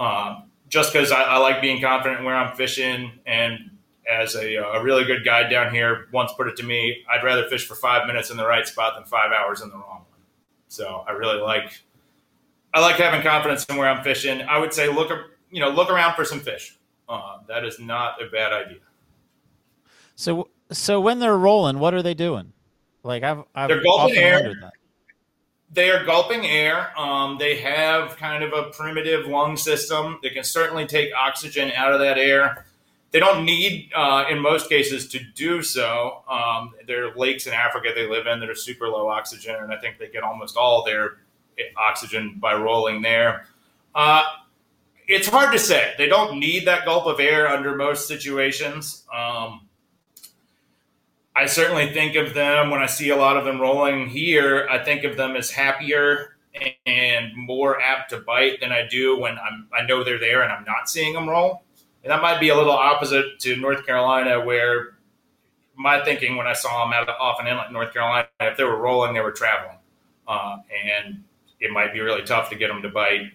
[0.00, 3.12] Um, just because I, I, like being confident where I'm fishing.
[3.24, 3.70] And
[4.08, 7.48] as a, a, really good guide down here once put it to me, I'd rather
[7.48, 10.20] fish for five minutes in the right spot than five hours in the wrong one.
[10.68, 11.82] So I really like
[12.72, 14.42] I like having confidence in where I'm fishing.
[14.42, 15.10] I would say look
[15.50, 16.76] you know look around for some fish.
[17.08, 18.78] Uh, that is not a bad idea.
[20.14, 22.52] So so when they're rolling, what are they doing?
[23.02, 24.54] Like I've I've they're gulping air.
[24.60, 24.72] that.
[25.72, 26.98] They are gulping air.
[26.98, 30.18] Um, they have kind of a primitive lung system.
[30.22, 32.66] They can certainly take oxygen out of that air.
[33.12, 36.22] They don't need, uh, in most cases, to do so.
[36.28, 39.72] Um, there are lakes in Africa they live in that are super low oxygen, and
[39.72, 41.18] I think they get almost all their
[41.76, 43.46] oxygen by rolling there.
[43.94, 44.22] Uh,
[45.08, 45.92] it's hard to say.
[45.98, 49.04] They don't need that gulp of air under most situations.
[49.12, 49.62] Um,
[51.34, 54.68] I certainly think of them when I see a lot of them rolling here.
[54.70, 56.36] I think of them as happier
[56.86, 60.52] and more apt to bite than I do when I'm I know they're there and
[60.52, 61.62] I'm not seeing them roll.
[62.02, 64.96] And that might be a little opposite to North Carolina, where
[65.76, 68.56] my thinking when I saw them out of, off an inlet in North Carolina, if
[68.56, 69.76] they were rolling, they were traveling,
[70.26, 71.22] uh, and
[71.58, 73.32] it might be really tough to get them to bite.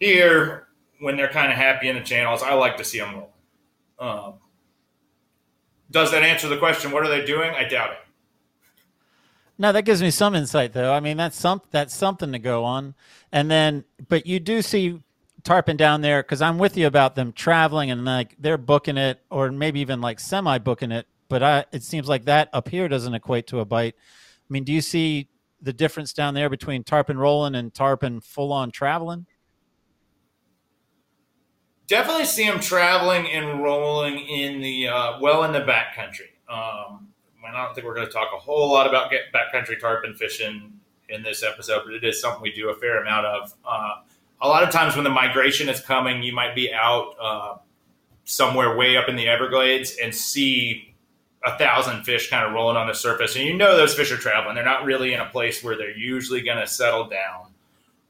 [0.00, 0.66] Here,
[1.00, 3.32] when they're kind of happy in the channels, I like to see them roll.
[3.98, 4.34] Um,
[5.90, 6.90] does that answer the question?
[6.90, 7.52] What are they doing?
[7.54, 7.98] I doubt it.
[9.58, 10.92] No, that gives me some insight though.
[10.92, 12.94] I mean, that's some that's something to go on.
[13.32, 15.02] And then, but you do see
[15.46, 19.20] tarpon down there because I'm with you about them traveling and like they're booking it
[19.30, 21.06] or maybe even like semi booking it.
[21.28, 23.94] But I, it seems like that up here doesn't equate to a bite.
[23.96, 25.28] I mean, do you see
[25.62, 29.26] the difference down there between tarpon rolling and tarpon full on traveling?
[31.86, 36.34] Definitely see them traveling and rolling in the uh, well in the backcountry.
[36.48, 37.08] Um,
[37.46, 41.22] I don't think we're going to talk a whole lot about backcountry tarpon fishing in
[41.22, 43.54] this episode, but it is something we do a fair amount of.
[43.64, 43.94] Uh,
[44.40, 47.56] a lot of times when the migration is coming, you might be out uh,
[48.24, 50.94] somewhere way up in the Everglades and see
[51.44, 54.16] a thousand fish kind of rolling on the surface, and you know those fish are
[54.16, 54.54] traveling.
[54.54, 57.52] They're not really in a place where they're usually going to settle down.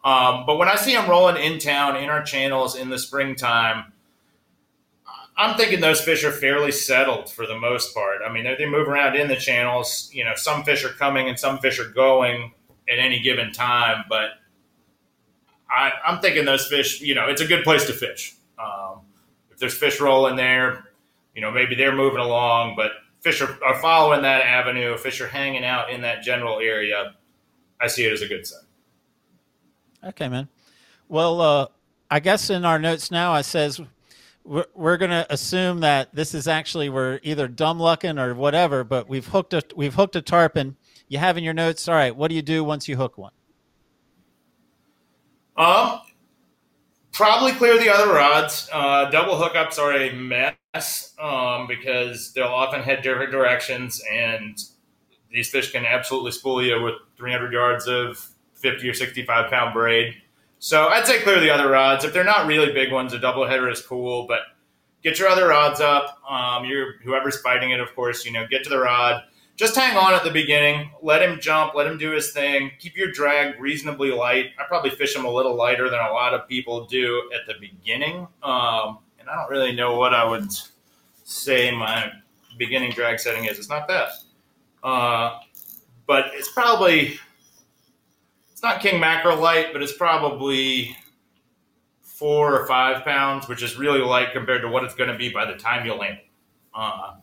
[0.05, 3.93] Um, but when I see them rolling in town in our channels in the springtime,
[5.37, 8.23] I'm thinking those fish are fairly settled for the most part.
[8.27, 10.09] I mean, they, move around in the channels.
[10.13, 12.53] You know, some fish are coming and some fish are going
[12.89, 14.05] at any given time.
[14.09, 14.31] But
[15.71, 17.01] I, am thinking those fish.
[17.01, 18.35] You know, it's a good place to fish.
[18.59, 19.01] Um,
[19.51, 20.89] if there's fish rolling there,
[21.35, 24.97] you know, maybe they're moving along, but fish are, are following that avenue.
[24.97, 27.15] Fish are hanging out in that general area.
[27.81, 28.61] I see it as a good sign.
[30.05, 30.49] Okay, man.
[31.09, 31.67] Well, uh,
[32.11, 33.81] I guess in our notes now, I says
[34.45, 38.85] we're, we're going to assume that this is actually we're either dumb lucking or whatever,
[38.85, 40.77] but we've hooked a we've hooked a tarpon.
[41.09, 41.89] You have in your notes.
[41.89, 43.33] All right, what do you do once you hook one?
[45.57, 46.01] Um,
[47.13, 48.69] probably clear the other rods.
[48.73, 54.59] Uh, double hookups are a mess um, because they'll often head different directions, and
[55.31, 60.15] these fish can absolutely spool you with 300 yards of 50 or 65 pound braid.
[60.59, 62.05] So I'd say clear the other rods.
[62.05, 64.41] If they're not really big ones, a double header is cool, but
[65.03, 66.19] get your other rods up.
[66.29, 69.23] Um, you're whoever's fighting it, of course, you know, get to the rod.
[69.57, 70.91] Just hang on at the beginning.
[71.01, 71.75] Let him jump.
[71.75, 72.73] Let him do his thing.
[72.79, 74.51] Keep your drag reasonably light.
[74.59, 77.55] I probably fish him a little lighter than a lot of people do at the
[77.59, 78.29] beginning.
[78.43, 80.51] Um, and I don't really know what I would
[81.25, 82.13] say my
[82.59, 83.59] beginning drag setting is.
[83.59, 84.11] It's not that.
[84.85, 85.39] Uh,
[86.07, 87.19] but it's probably
[88.53, 90.97] it's not king mackerel light, but it's probably
[92.03, 95.31] four or five pounds, which is really light compared to what it's going to be
[95.31, 96.19] by the time you land.
[96.75, 97.15] Uh,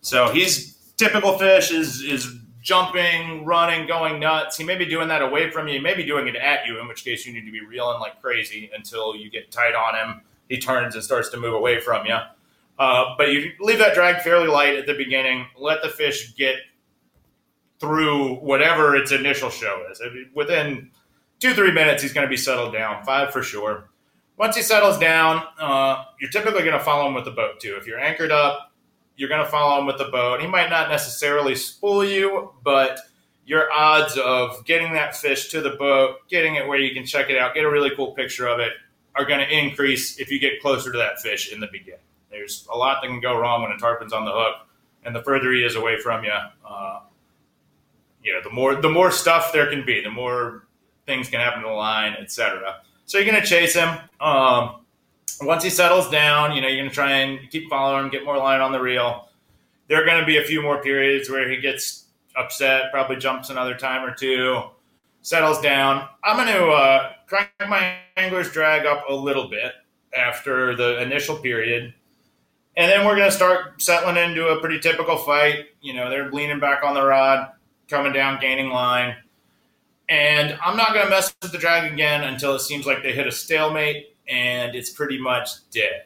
[0.00, 4.58] so he's typical fish is is jumping, running, going nuts.
[4.58, 5.74] He may be doing that away from you.
[5.74, 8.00] He may be doing it at you, in which case you need to be reeling
[8.00, 10.20] like crazy until you get tight on him.
[10.48, 12.18] He turns and starts to move away from you.
[12.78, 15.46] Uh, but you leave that drag fairly light at the beginning.
[15.58, 16.56] Let the fish get
[17.78, 20.02] through whatever its initial show is.
[20.34, 20.90] Within
[21.38, 23.02] two, three minutes, he's going to be settled down.
[23.04, 23.88] Five for sure.
[24.36, 27.76] Once he settles down, uh, you're typically going to follow him with the boat too.
[27.76, 28.69] If you're anchored up,
[29.20, 30.40] you're going to follow him with the boat.
[30.40, 32.98] He might not necessarily spool you, but
[33.44, 37.28] your odds of getting that fish to the boat, getting it where you can check
[37.28, 38.72] it out, get a really cool picture of it,
[39.14, 42.00] are going to increase if you get closer to that fish in the beginning.
[42.30, 44.66] There's a lot that can go wrong when a tarpon's on the hook,
[45.04, 46.32] and the further he is away from you,
[46.66, 47.00] uh,
[48.24, 50.66] you know, the more the more stuff there can be, the more
[51.04, 52.76] things can happen to the line, etc.
[53.04, 53.98] So you're going to chase him.
[54.18, 54.76] Um,
[55.42, 58.24] once he settles down, you know, you're going to try and keep following him, get
[58.24, 59.28] more line on the reel.
[59.88, 63.50] There are going to be a few more periods where he gets upset, probably jumps
[63.50, 64.62] another time or two,
[65.22, 66.08] settles down.
[66.22, 69.72] I'm going to uh, crank my angler's drag up a little bit
[70.16, 71.94] after the initial period.
[72.76, 75.66] And then we're going to start settling into a pretty typical fight.
[75.80, 77.50] You know, they're leaning back on the rod,
[77.88, 79.16] coming down, gaining line.
[80.08, 83.12] And I'm not going to mess with the drag again until it seems like they
[83.12, 86.04] hit a stalemate and it's pretty much dead.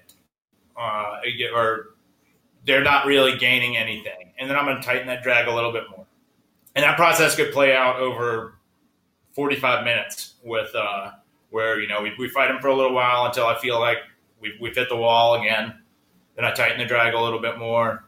[0.76, 1.18] Uh,
[1.54, 1.90] or
[2.66, 4.32] they're not really gaining anything.
[4.38, 6.06] And then I'm going to tighten that drag a little bit more.
[6.74, 8.54] And that process could play out over
[9.32, 11.12] 45 minutes with uh,
[11.50, 13.98] where, you know, we, we fight them for a little while until I feel like
[14.40, 15.74] we've, we've hit the wall again.
[16.34, 18.04] Then I tighten the drag a little bit more.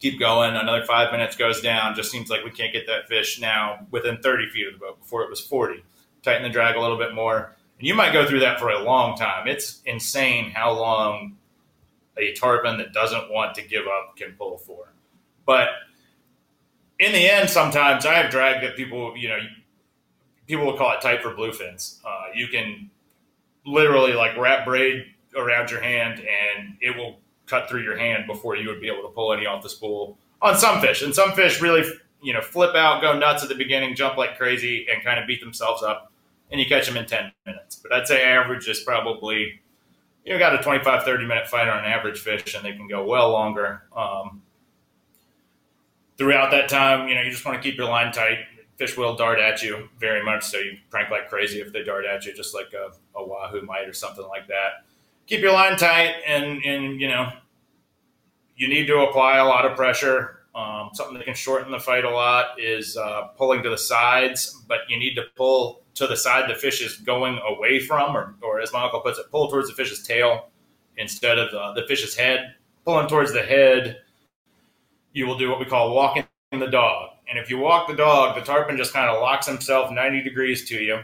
[0.00, 0.56] Keep going.
[0.56, 1.94] Another five minutes goes down.
[1.94, 4.98] Just seems like we can't get that fish now within 30 feet of the boat.
[4.98, 5.84] Before it was 40.
[6.22, 7.54] Tighten the drag a little bit more.
[7.80, 9.48] And you might go through that for a long time.
[9.48, 11.38] It's insane how long
[12.18, 14.92] a tarpon that doesn't want to give up can pull for.
[15.46, 15.68] But
[16.98, 19.38] in the end, sometimes I have drag that people, you know,
[20.46, 21.98] people will call it tight for bluefins.
[22.04, 22.90] Uh, you can
[23.64, 28.56] literally like wrap braid around your hand and it will cut through your hand before
[28.56, 31.00] you would be able to pull any off the spool on some fish.
[31.00, 31.90] And some fish really,
[32.20, 35.26] you know, flip out, go nuts at the beginning, jump like crazy, and kind of
[35.26, 36.09] beat themselves up.
[36.50, 37.76] And you catch them in 10 minutes.
[37.76, 39.60] But I'd say average is probably,
[40.24, 42.88] you know, got a 25, 30 minute fight on an average fish, and they can
[42.88, 43.82] go well longer.
[43.96, 44.42] Um,
[46.18, 48.38] throughout that time, you know, you just want to keep your line tight.
[48.76, 52.04] Fish will dart at you very much, so you crank like crazy if they dart
[52.06, 54.84] at you, just like a, a wahoo might or something like that
[55.30, 57.30] keep your line tight and and you know
[58.56, 62.04] you need to apply a lot of pressure um, something that can shorten the fight
[62.04, 66.16] a lot is uh, pulling to the sides but you need to pull to the
[66.16, 69.48] side the fish is going away from or, or as my uncle puts it pull
[69.48, 70.48] towards the fish's tail
[70.96, 73.98] instead of uh, the fish's head pulling towards the head
[75.12, 78.34] you will do what we call walking the dog and if you walk the dog
[78.34, 81.00] the tarpon just kind of locks himself 90 degrees to you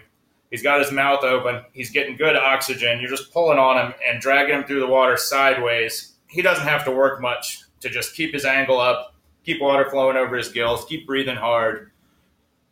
[0.50, 1.62] He's got his mouth open.
[1.72, 3.00] He's getting good oxygen.
[3.00, 6.14] You're just pulling on him and dragging him through the water sideways.
[6.28, 10.16] He doesn't have to work much to just keep his angle up, keep water flowing
[10.16, 11.90] over his gills, keep breathing hard.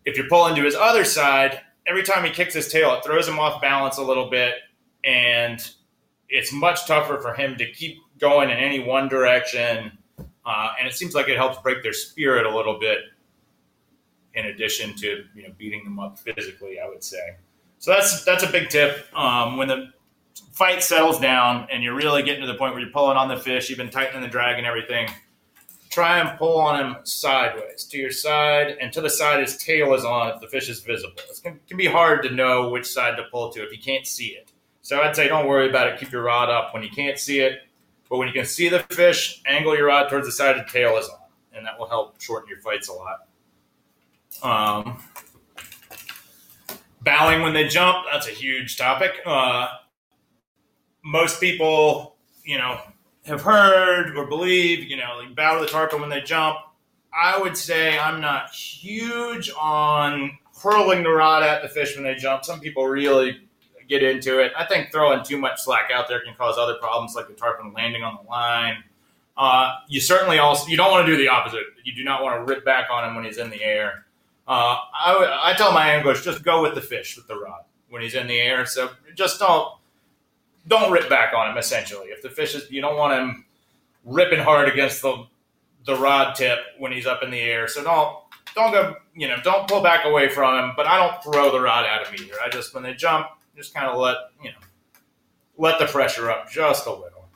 [0.04, 3.28] If you're pulling to his other side, every time he kicks his tail, it throws
[3.28, 4.54] him off balance a little bit,
[5.04, 5.60] and
[6.28, 9.92] it's much tougher for him to keep going in any one direction.
[10.46, 12.98] Uh, and it seems like it helps break their spirit a little bit,
[14.34, 16.78] in addition to you know beating them up physically.
[16.80, 17.36] I would say.
[17.78, 19.06] So that's that's a big tip.
[19.16, 19.92] Um, when the
[20.52, 23.36] fight settles down and you're really getting to the point where you're pulling on the
[23.36, 25.08] fish, you've been tightening the drag and everything.
[25.94, 29.94] Try and pull on him sideways to your side and to the side his tail
[29.94, 31.14] is on if the fish is visible.
[31.30, 34.04] It can, can be hard to know which side to pull to if you can't
[34.04, 34.50] see it.
[34.82, 36.00] So I'd say don't worry about it.
[36.00, 37.60] Keep your rod up when you can't see it.
[38.10, 40.96] But when you can see the fish, angle your rod towards the side the tail
[40.96, 43.28] is on, and that will help shorten your fights a lot.
[44.42, 45.00] Um,
[47.02, 49.68] bowing when they jump that's a huge topic uh,
[51.04, 52.80] most people you know
[53.24, 56.56] have heard or believe you know like bow to the tarpon when they jump
[57.12, 62.14] i would say i'm not huge on hurling the rod at the fish when they
[62.14, 63.40] jump some people really
[63.88, 64.52] get into it.
[64.56, 67.72] I think throwing too much slack out there can cause other problems like the tarpon
[67.72, 68.84] landing on the line.
[69.36, 71.64] Uh, you certainly also you don't want to do the opposite.
[71.82, 74.06] You do not want to rip back on him when he's in the air.
[74.46, 78.02] Uh, I, I tell my anglers just go with the fish with the rod when
[78.02, 78.66] he's in the air.
[78.66, 79.74] So just don't
[80.68, 81.58] don't rip back on him.
[81.58, 83.44] Essentially, if the fish is you don't want him
[84.04, 85.26] ripping hard against the
[85.86, 87.68] the rod tip when he's up in the air.
[87.68, 88.18] So don't
[88.54, 90.72] don't go you know don't pull back away from him.
[90.76, 92.34] But I don't throw the rod at him either.
[92.44, 94.58] I just when they jump, just kind of let you know
[95.56, 97.28] let the pressure up just a little.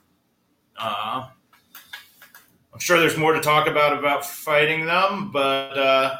[0.80, 1.28] Uh,
[2.72, 6.16] I'm sure there's more to talk about about fighting them, but uh,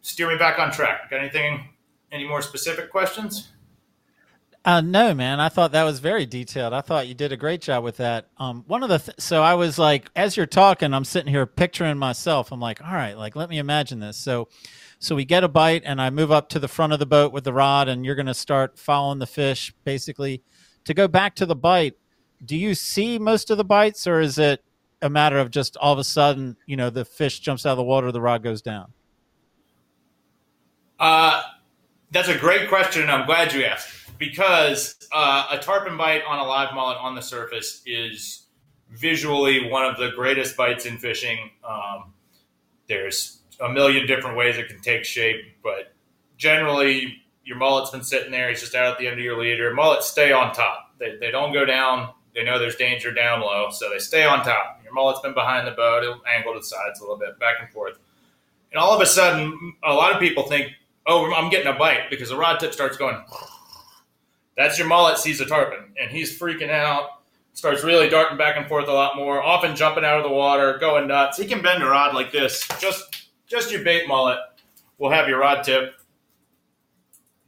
[0.00, 1.10] steer me back on track.
[1.10, 1.68] Got anything?
[2.10, 3.48] Any more specific questions?
[4.64, 5.40] Uh, no, man.
[5.40, 6.72] I thought that was very detailed.
[6.72, 8.26] I thought you did a great job with that.
[8.38, 11.46] Um, one of the th- so I was like, as you're talking, I'm sitting here
[11.46, 12.52] picturing myself.
[12.52, 14.16] I'm like, all right, like let me imagine this.
[14.16, 14.48] So,
[14.98, 17.32] so we get a bite, and I move up to the front of the boat
[17.32, 20.42] with the rod, and you're going to start following the fish, basically.
[20.84, 21.96] To go back to the bite,
[22.44, 24.64] do you see most of the bites, or is it
[25.00, 27.76] a matter of just all of a sudden, you know, the fish jumps out of
[27.76, 28.92] the water, the rod goes down?
[30.98, 31.42] Uh,
[32.10, 36.44] that's a great question, I'm glad you asked because uh, a tarpon bite on a
[36.44, 38.46] live mullet on the surface is
[38.90, 41.50] visually one of the greatest bites in fishing.
[41.66, 42.12] Um,
[42.88, 45.92] there's a million different ways it can take shape, but
[46.36, 48.48] generally, your mullet's been sitting there.
[48.48, 49.72] He's just out at the end of your leader.
[49.72, 50.92] Mullets stay on top.
[50.98, 52.10] They, they don't go down.
[52.34, 54.80] They know there's danger down low, so they stay on top.
[54.84, 56.02] Your mullet's been behind the boat.
[56.02, 57.98] It'll angle to the sides a little bit, back and forth.
[58.70, 60.72] And all of a sudden, a lot of people think,
[61.06, 63.16] oh, I'm getting a bite because the rod tip starts going.
[64.58, 67.10] That's your mullet sees a tarpon, and he's freaking out.
[67.52, 70.78] Starts really darting back and forth a lot more, often jumping out of the water,
[70.78, 71.38] going nuts.
[71.38, 72.66] He can bend a rod like this.
[72.80, 74.38] Just, just your bait mullet
[74.98, 75.94] will have your rod tip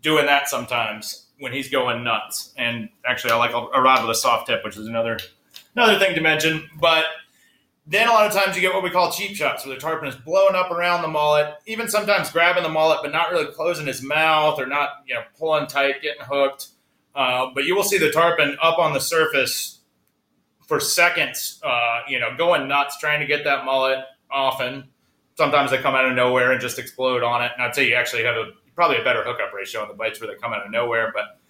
[0.02, 2.54] doing that sometimes when he's going nuts.
[2.56, 5.18] And actually, I like a, a rod with a soft tip, which is another
[5.74, 6.68] another thing to mention.
[6.80, 7.06] But
[7.88, 10.08] then a lot of times you get what we call cheap shots, where the tarpon
[10.08, 13.86] is blowing up around the mullet, even sometimes grabbing the mullet, but not really closing
[13.86, 16.68] his mouth or not, you know, pulling tight, getting hooked.
[17.14, 19.80] Uh, but you will see the tarpon up on the surface
[20.66, 23.98] for seconds, uh, you know, going nuts, trying to get that mullet.
[24.30, 24.84] Often,
[25.36, 27.50] sometimes they come out of nowhere and just explode on it.
[27.56, 30.20] And I'd say you actually have a probably a better hookup ratio on the bites
[30.20, 31.12] where they come out of nowhere.
[31.12, 31.40] But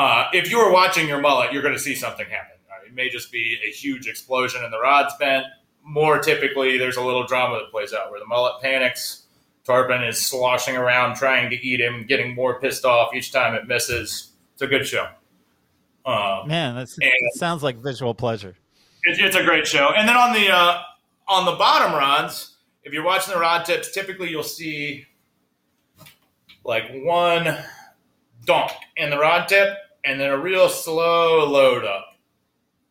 [0.00, 2.56] uh, if you were watching your mullet, you're going to see something happen.
[2.70, 5.44] Uh, It may just be a huge explosion and the rod's bent.
[5.82, 9.26] More typically, there's a little drama that plays out where the mullet panics.
[9.64, 13.66] Tarpon is sloshing around trying to eat him, getting more pissed off each time it
[13.66, 14.32] misses.
[14.54, 15.08] It's a good show.
[16.06, 18.54] Um, Man, it sounds like visual pleasure.
[19.04, 19.90] it's, it's a great show.
[19.96, 20.82] And then on the uh,
[21.28, 25.06] on the bottom rods, if you're watching the rod tips, typically you'll see
[26.64, 27.56] like one
[28.44, 32.06] donk in the rod tip, and then a real slow load up.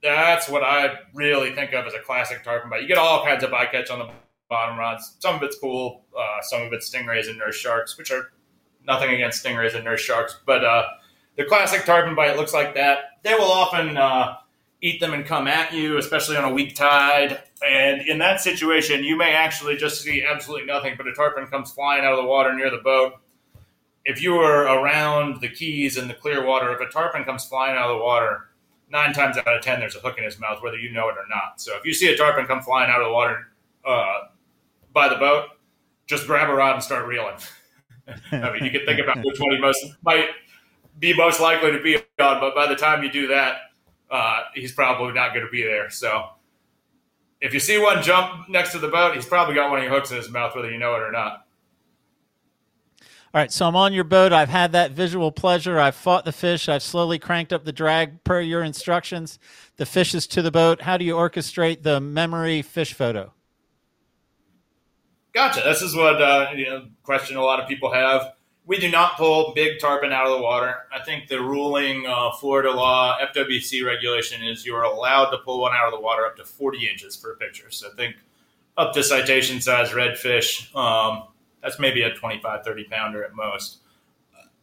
[0.02, 2.82] That's what I really think of as a classic tarpon bite.
[2.82, 4.10] You get all kinds of bycatch on the
[4.50, 5.16] bottom rods.
[5.20, 8.32] Some of it's cool, uh, some of it's stingrays and nurse sharks, which are
[8.86, 10.66] nothing against stingrays and nurse sharks, but
[11.36, 13.20] the classic tarpon bite looks like that.
[13.24, 14.36] They will often uh,
[14.82, 17.42] eat them and come at you, especially on a weak tide.
[17.66, 21.72] And in that situation, you may actually just see absolutely nothing, but a tarpon comes
[21.72, 23.14] flying out of the water near the boat.
[24.06, 27.78] If you were around the Keys in the clear water, if a tarpon comes flying
[27.78, 28.50] out of the water,
[28.90, 31.14] nine times out of ten, there's a hook in his mouth, whether you know it
[31.14, 31.62] or not.
[31.62, 33.48] So if you see a tarpon come flying out of the water
[33.86, 34.20] uh,
[34.92, 35.46] by the boat,
[36.06, 37.38] just grab a rod and start reeling.
[38.34, 40.28] I mean, you can think about which one he most might
[41.00, 43.58] be most likely to be on, but by the time you do that,
[44.10, 45.90] uh, he's probably not going to be there.
[45.90, 46.26] So
[47.42, 49.94] if you see one jump next to the boat, he's probably got one of your
[49.94, 51.46] hooks in his mouth, whether you know it or not.
[53.36, 54.32] All right, so I'm on your boat.
[54.32, 55.80] I've had that visual pleasure.
[55.80, 56.70] I've fought the fish.
[56.70, 59.40] I've slowly cranked up the drag per your instructions.
[59.78, 60.84] The fish is to the boat.
[60.84, 63.34] How do you orchestrate the memory fish photo?
[65.34, 65.62] Gotcha.
[65.66, 68.34] This is what uh, you know, question a lot of people have.
[68.66, 70.76] We do not pull big tarpon out of the water.
[70.94, 75.60] I think the ruling uh, Florida law FWC regulation is you are allowed to pull
[75.60, 77.70] one out of the water up to 40 inches for a picture.
[77.72, 78.16] So think
[78.78, 80.74] up to citation size redfish.
[80.76, 81.28] Um,
[81.62, 83.80] that's maybe a 25, 30 pounder at most.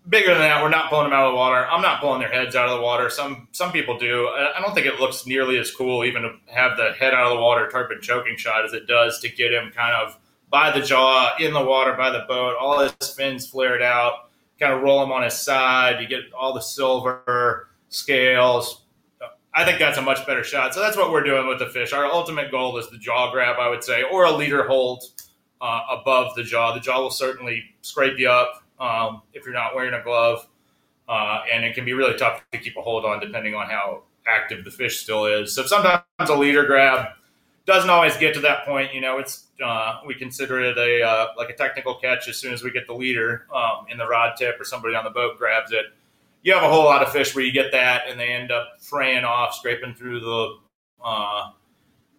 [0.09, 1.66] Bigger than that, we're not pulling them out of the water.
[1.66, 3.11] I'm not pulling their heads out of the water.
[3.11, 4.28] Some some people do.
[4.28, 7.36] I don't think it looks nearly as cool even to have the head out of
[7.36, 10.18] the water tarpon choking shot as it does to get him kind of
[10.51, 12.57] by the jaw in the water by the boat.
[12.61, 14.30] All his fins flared out.
[14.59, 16.01] Kind of roll him on his side.
[16.01, 18.82] You get all the silver scales.
[19.55, 20.74] I think that's a much better shot.
[20.74, 21.92] So that's what we're doing with the fish.
[21.92, 25.03] Our ultimate goal is the jaw grab, I would say, or a leader hold
[25.61, 26.72] uh, above the jaw.
[26.74, 30.46] The jaw will certainly scrape you up um, if you're not wearing a glove.
[31.11, 34.03] uh, and it can be really tough to keep a hold on depending on how
[34.26, 35.53] active the fish still is.
[35.55, 37.09] So sometimes a leader grab
[37.70, 38.92] doesn't always get to that point.
[38.92, 42.52] You know, it's uh, we consider it a uh, like a technical catch as soon
[42.52, 45.38] as we get the leader um, in the rod tip or somebody on the boat
[45.38, 45.86] grabs it.
[46.42, 48.80] You have a whole lot of fish where you get that and they end up
[48.80, 50.56] fraying off, scraping through the
[51.04, 51.50] uh,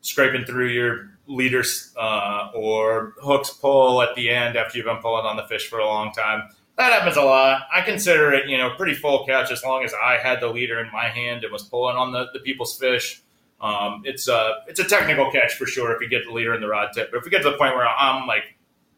[0.01, 5.25] scraping through your leaders uh, or hooks pull at the end after you've been pulling
[5.25, 6.49] on the fish for a long time.
[6.77, 7.63] That happens a lot.
[7.73, 10.79] I consider it, you know, pretty full catch as long as I had the leader
[10.79, 13.21] in my hand and was pulling on the, the people's fish.
[13.61, 16.61] Um, it's a it's a technical catch for sure if you get the leader in
[16.61, 17.11] the rod tip.
[17.11, 18.55] But if we get to the point where I'm like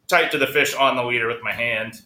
[0.08, 2.02] tight to the fish on the leader with my hand,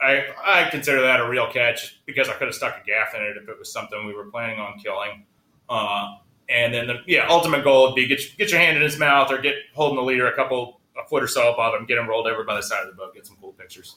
[0.00, 3.22] I I consider that a real catch because I could have stuck a gaff in
[3.22, 5.24] it if it was something we were planning on killing.
[5.68, 6.16] Uh,
[6.50, 9.32] and then the yeah ultimate goal would be get get your hand in his mouth
[9.32, 12.08] or get holding the leader a couple a foot or so above him, get him
[12.08, 13.96] rolled over by the side of the boat, get some cool pictures.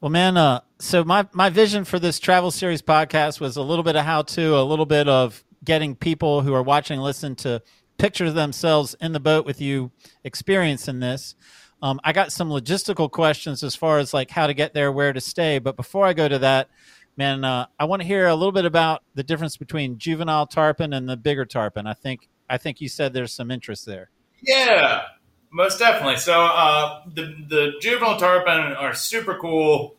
[0.00, 3.82] Well, man, uh, so my, my vision for this travel series podcast was a little
[3.82, 7.34] bit of how to, a little bit of getting people who are watching and listen
[7.36, 7.62] to
[7.98, 9.90] picture themselves in the boat with you
[10.24, 11.34] experiencing this.
[11.82, 15.12] Um, I got some logistical questions as far as like how to get there, where
[15.12, 15.58] to stay.
[15.58, 16.68] But before I go to that,
[17.16, 20.92] man, uh, I want to hear a little bit about the difference between juvenile tarpon
[20.92, 21.86] and the bigger tarpon.
[21.86, 24.10] I think I think you said there's some interest there.
[24.42, 25.02] Yeah,
[25.50, 26.16] most definitely.
[26.16, 29.96] So uh, the the juvenile tarpon are super cool.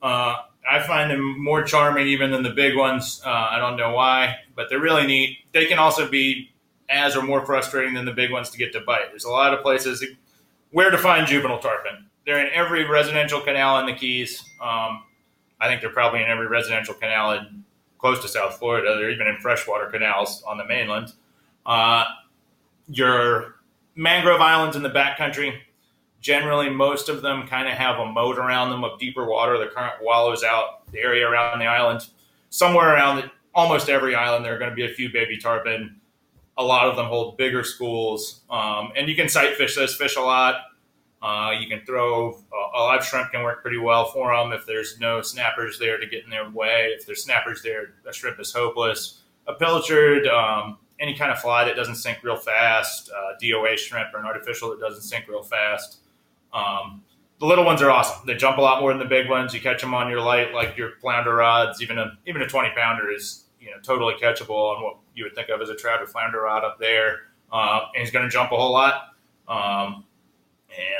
[0.00, 0.36] Uh,
[0.70, 3.22] I find them more charming even than the big ones.
[3.24, 5.38] Uh, I don't know why, but they're really neat.
[5.52, 6.50] They can also be
[6.88, 9.10] as or more frustrating than the big ones to get to bite.
[9.10, 10.04] There's a lot of places
[10.70, 12.06] where to find juvenile tarpon.
[12.26, 14.42] They're in every residential canal in the Keys.
[14.60, 15.04] Um,
[15.60, 17.64] I think they're probably in every residential canal in
[17.98, 18.96] close to South Florida.
[18.96, 21.12] They're even in freshwater canals on the mainland.
[21.66, 22.04] Uh,
[22.88, 23.56] your
[23.94, 25.58] mangrove islands in the backcountry,
[26.20, 29.58] generally most of them kind of have a moat around them of deeper water.
[29.58, 32.06] The current wallows out the area around the island.
[32.50, 36.00] Somewhere around the, almost every island, there are going to be a few baby tarpon.
[36.56, 40.16] A lot of them hold bigger schools, um, and you can sight fish those fish
[40.16, 40.56] a lot.
[41.20, 44.64] Uh, you can throw uh, a live shrimp can work pretty well for them if
[44.66, 46.94] there's no snappers there to get in their way.
[46.96, 49.22] If there's snappers there, a shrimp is hopeless.
[49.48, 54.14] A pilchard, um, any kind of fly that doesn't sink real fast, uh, DOA shrimp
[54.14, 55.98] or an artificial that doesn't sink real fast.
[56.52, 57.02] Um,
[57.40, 58.26] the little ones are awesome.
[58.26, 59.54] They jump a lot more than the big ones.
[59.54, 61.80] You catch them on your light, like your flounder rods.
[61.80, 65.34] Even a even a twenty pounder is you know totally catchable on what you would
[65.34, 67.20] think of as a trout or flounder rod up there.
[67.52, 69.14] Uh, and he's going to jump a whole lot.
[69.48, 70.04] Um,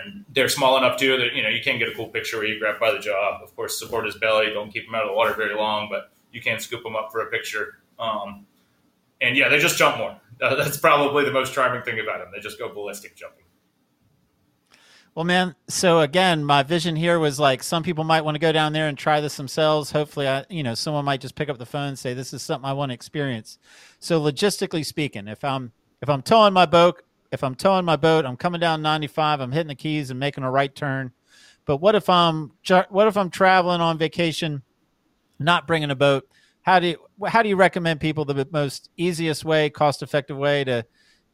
[0.05, 2.47] and they're small enough too that you know you can get a cool picture where
[2.47, 3.41] you grab by the jaw.
[3.43, 4.51] Of course, support his belly.
[4.53, 7.11] Don't keep him out of the water very long, but you can scoop him up
[7.11, 7.79] for a picture.
[7.99, 8.47] Um,
[9.21, 10.17] and yeah, they just jump more.
[10.41, 12.29] That's probably the most charming thing about them.
[12.33, 13.45] They just go ballistic jumping.
[15.19, 15.57] Well, man.
[15.67, 18.87] So again, my vision here was like some people might want to go down there
[18.87, 19.91] and try this themselves.
[19.91, 22.41] Hopefully, I, you know, someone might just pick up the phone and say, "This is
[22.41, 23.59] something I want to experience."
[23.99, 27.03] So logistically speaking, if I'm if I'm towing my boat,
[27.33, 30.45] if I'm towing my boat, I'm coming down 95, I'm hitting the keys and making
[30.45, 31.11] a right turn.
[31.65, 32.53] But what if I'm
[32.89, 34.63] what if I'm traveling on vacation,
[35.41, 36.29] not bringing a boat?
[36.63, 40.63] How do you how do you recommend people the most easiest way, cost effective way
[40.63, 40.87] to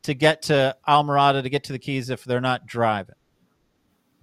[0.04, 3.16] to get to Islamorada to get to the Keys if they're not driving?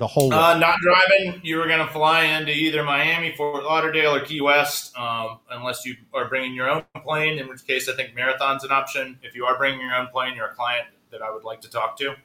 [0.02, 0.34] The whole.
[0.34, 1.40] Uh, not driving.
[1.44, 5.86] You were going to fly into either Miami, Fort Lauderdale, or Key West, um, unless
[5.86, 7.38] you are bringing your own plane.
[7.38, 9.20] In which case, I think Marathon's an option.
[9.22, 11.70] If you are bringing your own plane, you're a client that I would like to
[11.70, 12.16] talk to.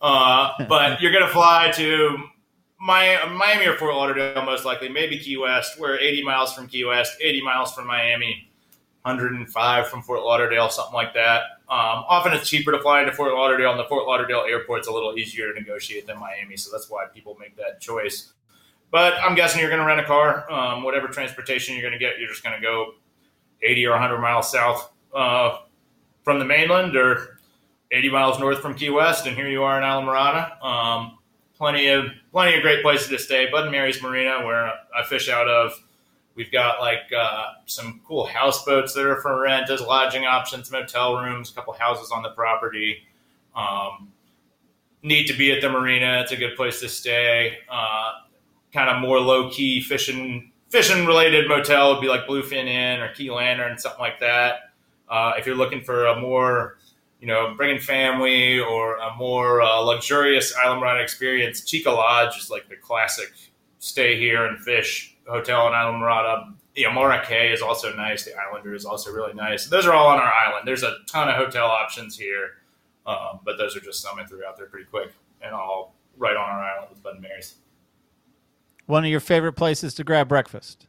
[0.00, 2.16] Uh, but you're going to fly to
[2.80, 5.80] my, Miami or Fort Lauderdale, most likely, maybe Key West.
[5.80, 8.52] We're 80 miles from Key West, 80 miles from Miami,
[9.06, 11.42] 105 from Fort Lauderdale, something like that.
[11.68, 14.92] Um, often it's cheaper to fly into Fort Lauderdale, and the Fort Lauderdale airport's a
[14.92, 18.32] little easier to negotiate than Miami, so that's why people make that choice.
[18.90, 20.50] But I'm guessing you're going to rent a car.
[20.50, 22.94] Um, whatever transportation you're going to get, you're just going to go
[23.62, 25.58] 80 or 100 miles south uh,
[26.22, 27.38] from the mainland or
[27.92, 30.62] 80 miles north from Key West, and here you are in Islamorada.
[30.64, 31.18] Um,
[31.56, 33.48] plenty of plenty of great places to stay.
[33.50, 35.72] Bud and Mary's Marina, where I fish out of.
[36.36, 41.16] We've got like uh, some cool houseboats that are for rent as lodging options, motel
[41.16, 42.98] rooms, a couple houses on the property.
[43.54, 44.12] Um,
[45.02, 46.20] need to be at the marina.
[46.20, 47.58] It's a good place to stay.
[47.70, 48.12] Uh,
[48.72, 53.12] kind of more low key fishing fishing related motel would be like Bluefin Inn or
[53.14, 54.72] Key Lantern, something like that.
[55.08, 56.76] Uh, if you're looking for a more
[57.20, 62.68] you know, bringing family or a more uh, luxurious Islamorada experience, Cheeca Lodge is like
[62.68, 63.32] the classic
[63.78, 66.54] stay here and fish hotel on in Islamorada.
[66.74, 68.24] The Amara Cay is also nice.
[68.24, 69.66] The Islander is also really nice.
[69.66, 70.66] Those are all on our island.
[70.66, 72.58] There's a ton of hotel options here,
[73.06, 76.36] um, but those are just some I threw out there pretty quick and all right
[76.36, 77.56] on our island with Bud and Mary's.
[78.86, 80.86] One of your favorite places to grab breakfast?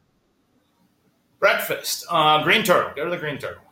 [1.40, 2.92] Breakfast, uh, Green Turtle.
[2.94, 3.62] Go to the Green Turtle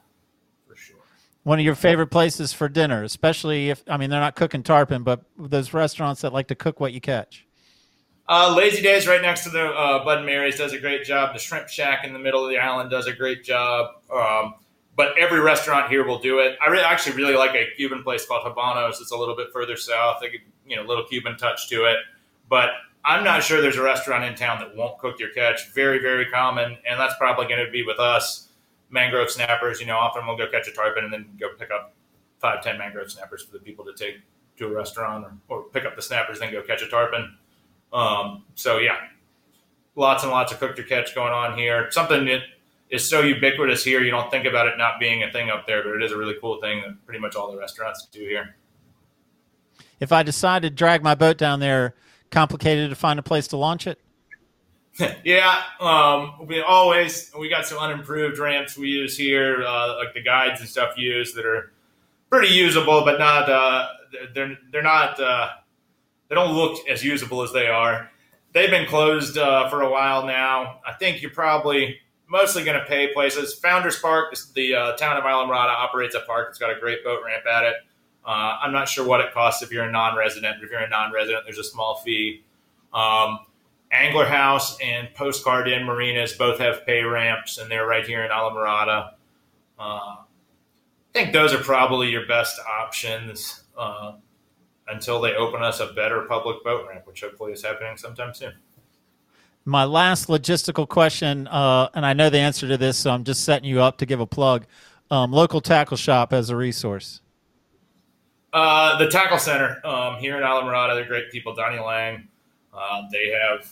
[0.66, 0.96] for sure.
[1.42, 5.02] One of your favorite places for dinner, especially if I mean they're not cooking tarpon,
[5.02, 7.45] but those restaurants that like to cook what you catch.
[8.28, 11.32] Uh, Lazy Days right next to the uh, Bud and Mary's does a great job.
[11.32, 14.02] The Shrimp Shack in the middle of the island does a great job.
[14.12, 14.54] Um,
[14.96, 16.58] but every restaurant here will do it.
[16.60, 19.00] I actually really like a Cuban place called Habanos.
[19.00, 20.18] It's a little bit further south.
[20.20, 21.98] They get, you know, little Cuban touch to it.
[22.48, 22.70] But
[23.04, 25.72] I'm not sure there's a restaurant in town that won't cook your catch.
[25.72, 28.48] Very, very common, and that's probably going to be with us.
[28.90, 31.94] Mangrove snappers, you know, often we'll go catch a tarpon and then go pick up
[32.40, 34.16] five, ten mangrove snappers for the people to take
[34.56, 37.36] to a restaurant, or, or pick up the snappers, then go catch a tarpon.
[37.96, 38.98] Um, so yeah,
[39.94, 41.90] lots and lots of cook to catch going on here.
[41.90, 42.42] Something that
[42.90, 45.82] is so ubiquitous here, you don't think about it not being a thing up there,
[45.82, 48.54] but it is a really cool thing that pretty much all the restaurants do here.
[49.98, 51.94] If I decide to drag my boat down there,
[52.30, 53.98] complicated to find a place to launch it.
[55.24, 60.22] yeah, um, we always we got some unimproved ramps we use here, uh, like the
[60.22, 61.72] guides and stuff use that are
[62.30, 63.88] pretty usable, but not uh,
[64.34, 65.50] they're they're not uh,
[66.28, 68.10] they don't look as usable as they are.
[68.52, 70.80] They've been closed uh, for a while now.
[70.86, 71.98] I think you're probably
[72.28, 73.54] mostly going to pay places.
[73.54, 76.48] Founders Park, the uh, town of Islamorada, operates a park.
[76.50, 77.74] It's got a great boat ramp at it.
[78.24, 80.62] Uh, I'm not sure what it costs if you're a non-resident.
[80.62, 82.44] If you're a non-resident, there's a small fee.
[82.92, 83.38] Um,
[83.92, 88.30] Angler House and Postcard Inn Marinas both have pay ramps, and they're right here in
[88.30, 89.12] Islamorada.
[89.78, 90.24] Uh, I
[91.12, 94.14] think those are probably your best options uh,
[94.88, 98.52] until they open us a better public boat ramp, which hopefully is happening sometime soon.
[99.64, 103.42] My last logistical question, uh, and I know the answer to this, so I'm just
[103.44, 104.64] setting you up to give a plug.
[105.10, 107.20] Um, local tackle shop as a resource.
[108.52, 111.54] Uh, the Tackle Center um, here in Islamorada, they're great people.
[111.54, 112.28] Donnie Lang,
[112.72, 113.70] uh, they have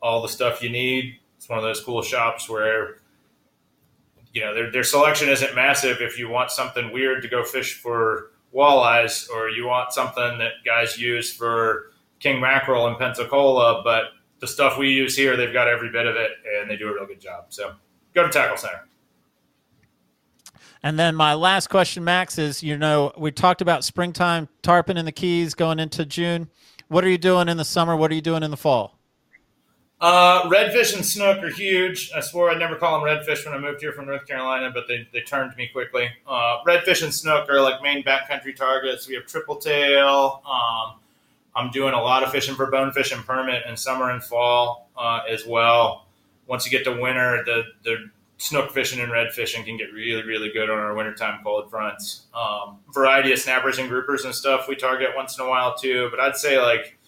[0.00, 1.18] all the stuff you need.
[1.36, 2.98] It's one of those cool shops where
[4.32, 6.00] you know their, their selection isn't massive.
[6.00, 10.52] If you want something weird to go fish for walleyes, or you want something that
[10.64, 14.04] guys use for king mackerel in Pensacola, but
[14.40, 16.94] the stuff we use here, they've got every bit of it, and they do a
[16.94, 17.46] real good job.
[17.50, 17.74] So
[18.14, 18.86] go to Tackle Center.
[20.82, 25.04] And then my last question, Max, is you know, we talked about springtime tarpon in
[25.04, 26.48] the Keys going into June.
[26.88, 27.94] What are you doing in the summer?
[27.94, 28.99] What are you doing in the fall?
[30.00, 32.10] Uh, redfish and snook are huge.
[32.16, 34.88] I swore I'd never call them redfish when I moved here from North Carolina, but
[34.88, 36.08] they, they turned me quickly.
[36.26, 39.06] Uh, redfish and snook are like main backcountry targets.
[39.06, 40.42] We have triple tail.
[40.46, 41.00] Um,
[41.54, 45.20] I'm doing a lot of fishing for bonefish and permit in summer and fall uh,
[45.28, 46.06] as well.
[46.46, 50.22] Once you get to winter, the, the snook fishing and red fishing can get really,
[50.22, 52.26] really good on our wintertime cold fronts.
[52.34, 56.08] Um, variety of snappers and groupers and stuff we target once in a while too,
[56.10, 56.98] but I'd say like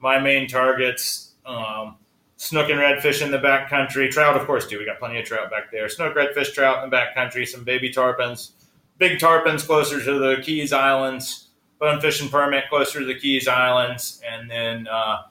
[0.00, 1.96] my main targets, um,
[2.40, 4.78] snook and redfish in the back country, trout of course too.
[4.78, 5.90] We got plenty of trout back there.
[5.90, 8.52] Snook, redfish, trout in the back country, some baby tarpons,
[8.96, 14.22] big tarpons closer to the Keys Islands, bonefish and permit closer to the Keys Islands,
[14.26, 15.24] and then uh,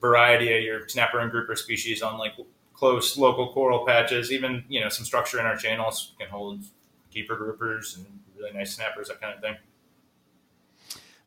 [0.00, 2.32] variety of your snapper and grouper species on like
[2.72, 4.32] close local coral patches.
[4.32, 6.64] Even you know some structure in our channels can hold
[7.10, 8.06] keeper groupers and
[8.38, 9.56] really nice snappers, that kind of thing.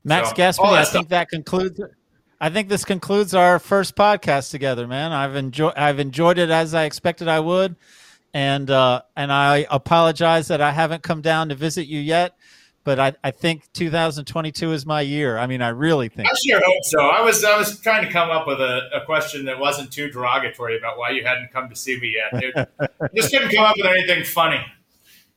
[0.03, 1.79] Max So, that I think that concludes.
[2.39, 5.11] I think this concludes our first podcast together, man.
[5.11, 5.73] I've enjoyed.
[5.75, 7.75] I've enjoyed it as I expected I would,
[8.33, 12.35] and uh, and I apologize that I haven't come down to visit you yet.
[12.83, 15.38] But I, I think 2022 is my year.
[15.38, 16.29] I mean, I really think.
[16.29, 17.01] I sure hope so.
[17.01, 20.09] I was I was trying to come up with a, a question that wasn't too
[20.09, 22.41] derogatory about why you hadn't come to see me yet.
[22.41, 22.67] Dude.
[22.79, 24.63] I just couldn't come up with anything funny.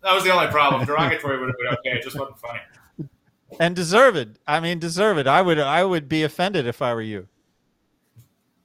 [0.02, 0.84] That was the only problem.
[0.84, 1.98] Derogatory would have been okay.
[1.98, 2.60] It just wasn't funny.
[3.58, 4.38] And deserve it.
[4.46, 5.26] I mean, deserve it.
[5.26, 7.28] I would I would be offended if I were you.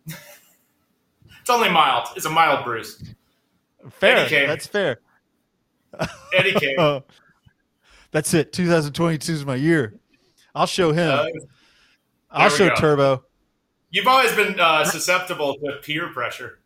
[0.07, 2.07] It's only mild.
[2.15, 3.13] It's a mild bruise.
[3.91, 4.27] Fair.
[4.47, 4.99] That's fair.
[6.33, 6.75] Eddie.
[6.77, 7.03] Oh,
[8.11, 8.51] that's it.
[8.51, 9.93] 2022 is my year.
[10.55, 11.07] I'll show him.
[11.11, 11.27] Uh,
[12.31, 12.75] I'll show go.
[12.75, 13.23] Turbo.
[13.91, 16.59] you've always been uh, susceptible to peer pressure.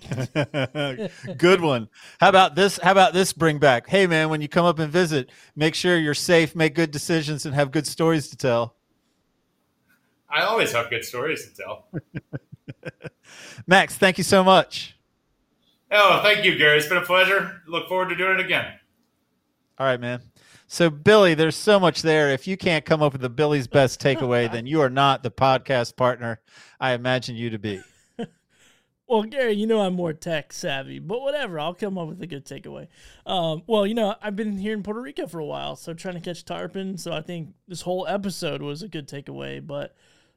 [1.36, 1.88] Good one.
[2.20, 2.78] How about this?
[2.78, 3.88] How about this bring back?
[3.88, 7.46] Hey man, when you come up and visit, make sure you're safe, make good decisions,
[7.46, 8.76] and have good stories to tell.
[10.28, 11.88] I always have good stories to tell.
[13.66, 14.96] Max, thank you so much.
[15.90, 16.78] Oh, thank you, Gary.
[16.78, 17.62] It's been a pleasure.
[17.66, 18.74] Look forward to doing it again.
[19.78, 20.22] All right, man.
[20.68, 22.30] So Billy, there's so much there.
[22.30, 25.30] If you can't come up with the Billy's best takeaway, then you are not the
[25.30, 26.40] podcast partner
[26.78, 27.80] I imagine you to be.
[29.10, 31.58] Well, Gary, you know I'm more tech savvy, but whatever.
[31.58, 32.86] I'll come up with a good takeaway.
[33.26, 36.14] Um, well, you know, I've been here in Puerto Rico for a while, so trying
[36.14, 36.96] to catch tarpon.
[36.96, 39.66] So I think this whole episode was a good takeaway.
[39.66, 39.96] But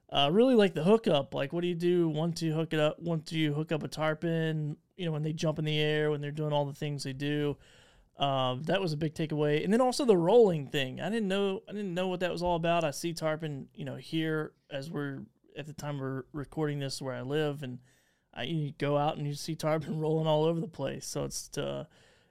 [0.10, 1.36] uh, really like the hookup.
[1.36, 2.98] Like, what do you do once you hook it up?
[3.00, 6.20] Once you hook up a tarpon, you know, when they jump in the air, when
[6.20, 7.56] they're doing all the things they do.
[8.18, 11.00] Um, that was a big takeaway, and then also the rolling thing.
[11.00, 11.62] I didn't know.
[11.70, 12.84] I didn't know what that was all about.
[12.84, 15.20] I see tarpon, you know, here as we're
[15.56, 17.78] at the time we're recording this where I live, and
[18.34, 21.06] I you go out and you see tarpon rolling all over the place.
[21.06, 21.88] So it's to,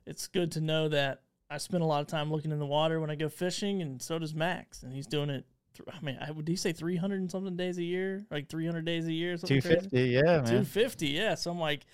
[0.07, 2.99] it's good to know that I spend a lot of time looking in the water
[3.01, 5.45] when I go fishing, and so does Max, and he's doing it.
[5.77, 8.49] th- I mean, I, would he say three hundred and something days a year, like
[8.49, 9.89] three hundred days a year, something Two crazy?
[9.93, 10.65] yeah, Two man.
[10.65, 11.35] fifty, yeah.
[11.35, 11.85] So I'm like,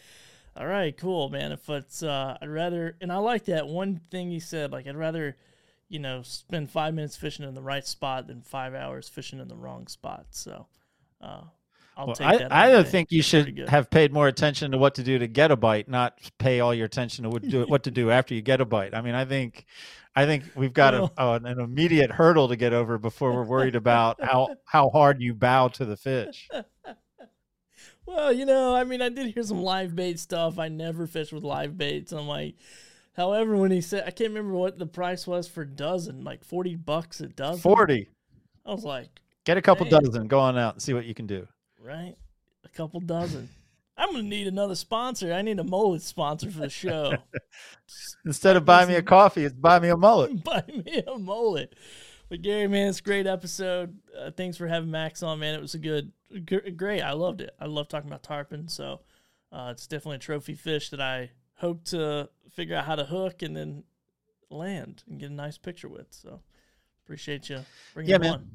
[0.56, 1.52] all right, cool, man.
[1.52, 4.70] If it's, uh, I'd rather, and I like that one thing he said.
[4.72, 5.36] Like, I'd rather,
[5.88, 9.48] you know, spend five minutes fishing in the right spot than five hours fishing in
[9.48, 10.26] the wrong spot.
[10.30, 10.66] So,
[11.20, 11.42] uh,
[11.98, 12.52] I'll Well, take I, that.
[12.52, 15.56] I think you should have paid more attention to what to do to get a
[15.56, 18.60] bite, not pay all your attention to what, do, what to do after you get
[18.60, 18.94] a bite.
[18.94, 19.66] I mean, I think,
[20.14, 23.74] I think we've got a, Well- an immediate hurdle to get over before we're worried
[23.74, 26.48] about how how hard you bow to the fish.
[28.06, 30.58] Well, you know, I mean, I did hear some live bait stuff.
[30.58, 32.10] I never fish with live baits.
[32.10, 32.54] I'm like,
[33.14, 36.76] however, when he said, I can't remember what the price was for dozen, like 40
[36.76, 37.60] bucks a dozen.
[37.60, 38.08] Forty,
[38.64, 39.10] I was like,
[39.44, 41.46] get a couple dozen, go on out and see what you can do.
[41.88, 42.14] Right?
[42.64, 43.48] A couple dozen.
[43.96, 45.32] I'm going to need another sponsor.
[45.32, 47.14] I need a mullet sponsor for the show.
[48.24, 50.44] Instead of buy me a coffee, it's buy me a mullet.
[50.44, 51.74] Buy me a mullet.
[52.28, 53.98] But Gary, man, it's a great episode.
[54.16, 55.54] Uh, thanks for having Max on, man.
[55.54, 56.12] It was a good,
[56.46, 57.00] gr- great.
[57.00, 57.50] I loved it.
[57.58, 58.68] I love talking about tarpon.
[58.68, 59.00] So
[59.50, 63.42] uh, it's definitely a trophy fish that I hope to figure out how to hook
[63.42, 63.82] and then
[64.50, 66.06] land and get a nice picture with.
[66.10, 66.40] So
[67.04, 67.64] appreciate you
[67.94, 68.32] bringing Yeah, man.
[68.34, 68.50] on.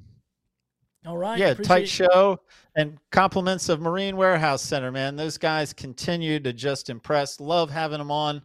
[1.05, 1.37] All right.
[1.37, 2.39] yeah, tight show
[2.75, 5.15] and compliments of Marine Warehouse Center, man.
[5.15, 7.39] Those guys continue to just impress.
[7.39, 8.41] Love having them on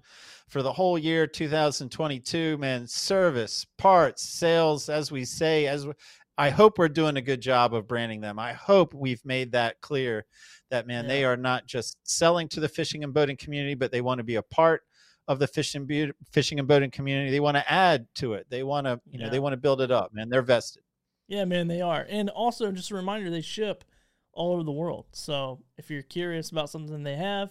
[0.48, 2.86] for the whole year 2022, man.
[2.86, 5.92] Service, parts, sales, as we say, as we,
[6.36, 8.38] I hope we're doing a good job of branding them.
[8.38, 10.24] I hope we've made that clear
[10.70, 14.00] that man, they are not just selling to the fishing and boating community, but they
[14.00, 14.82] want to be a part
[15.26, 15.86] of the fishing
[16.32, 17.30] fishing and boating community.
[17.30, 18.46] They want to add to it.
[18.50, 19.30] They want to, you know, Yeah.
[19.30, 20.28] they want to build it up, man.
[20.28, 20.82] They're vested.
[21.28, 22.06] Yeah, man, they are.
[22.08, 23.84] And also, just a reminder, they ship
[24.32, 25.06] all over the world.
[25.12, 27.50] So if you're curious about something they have,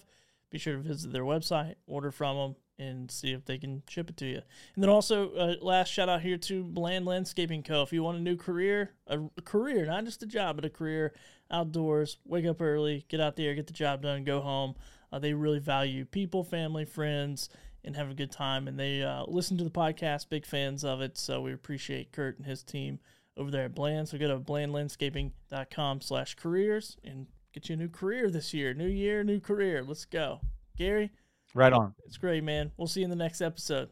[0.50, 4.10] be sure to visit their website, order from them, and see if they can ship
[4.10, 4.42] it to you.
[4.76, 7.82] And then also, uh, last shout out here to Bland Landscaping Co.
[7.84, 11.14] If you want a new career, a, career, not just a job, but a career
[11.52, 14.76] outdoors, wake up early, get out there, get the job done, go home.
[15.12, 17.50] Uh, they really value people, family, friends,
[17.84, 18.68] and have a good time.
[18.68, 21.18] And they uh, listen to the podcast, big fans of it.
[21.18, 23.00] So we appreciate Kurt and his team
[23.38, 24.10] over there at Bland.
[24.10, 28.74] So go to blandlandscaping.com slash careers and get you a new career this year.
[28.74, 29.84] New year, new career.
[29.84, 30.42] Let's go.
[30.78, 31.12] Gary,
[31.56, 31.94] Right on.
[32.06, 32.72] it's great, man.
[32.78, 33.90] We'll see you in the next episode.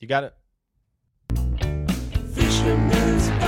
[0.00, 0.34] You got it.
[2.34, 3.39] Fisherman's Band.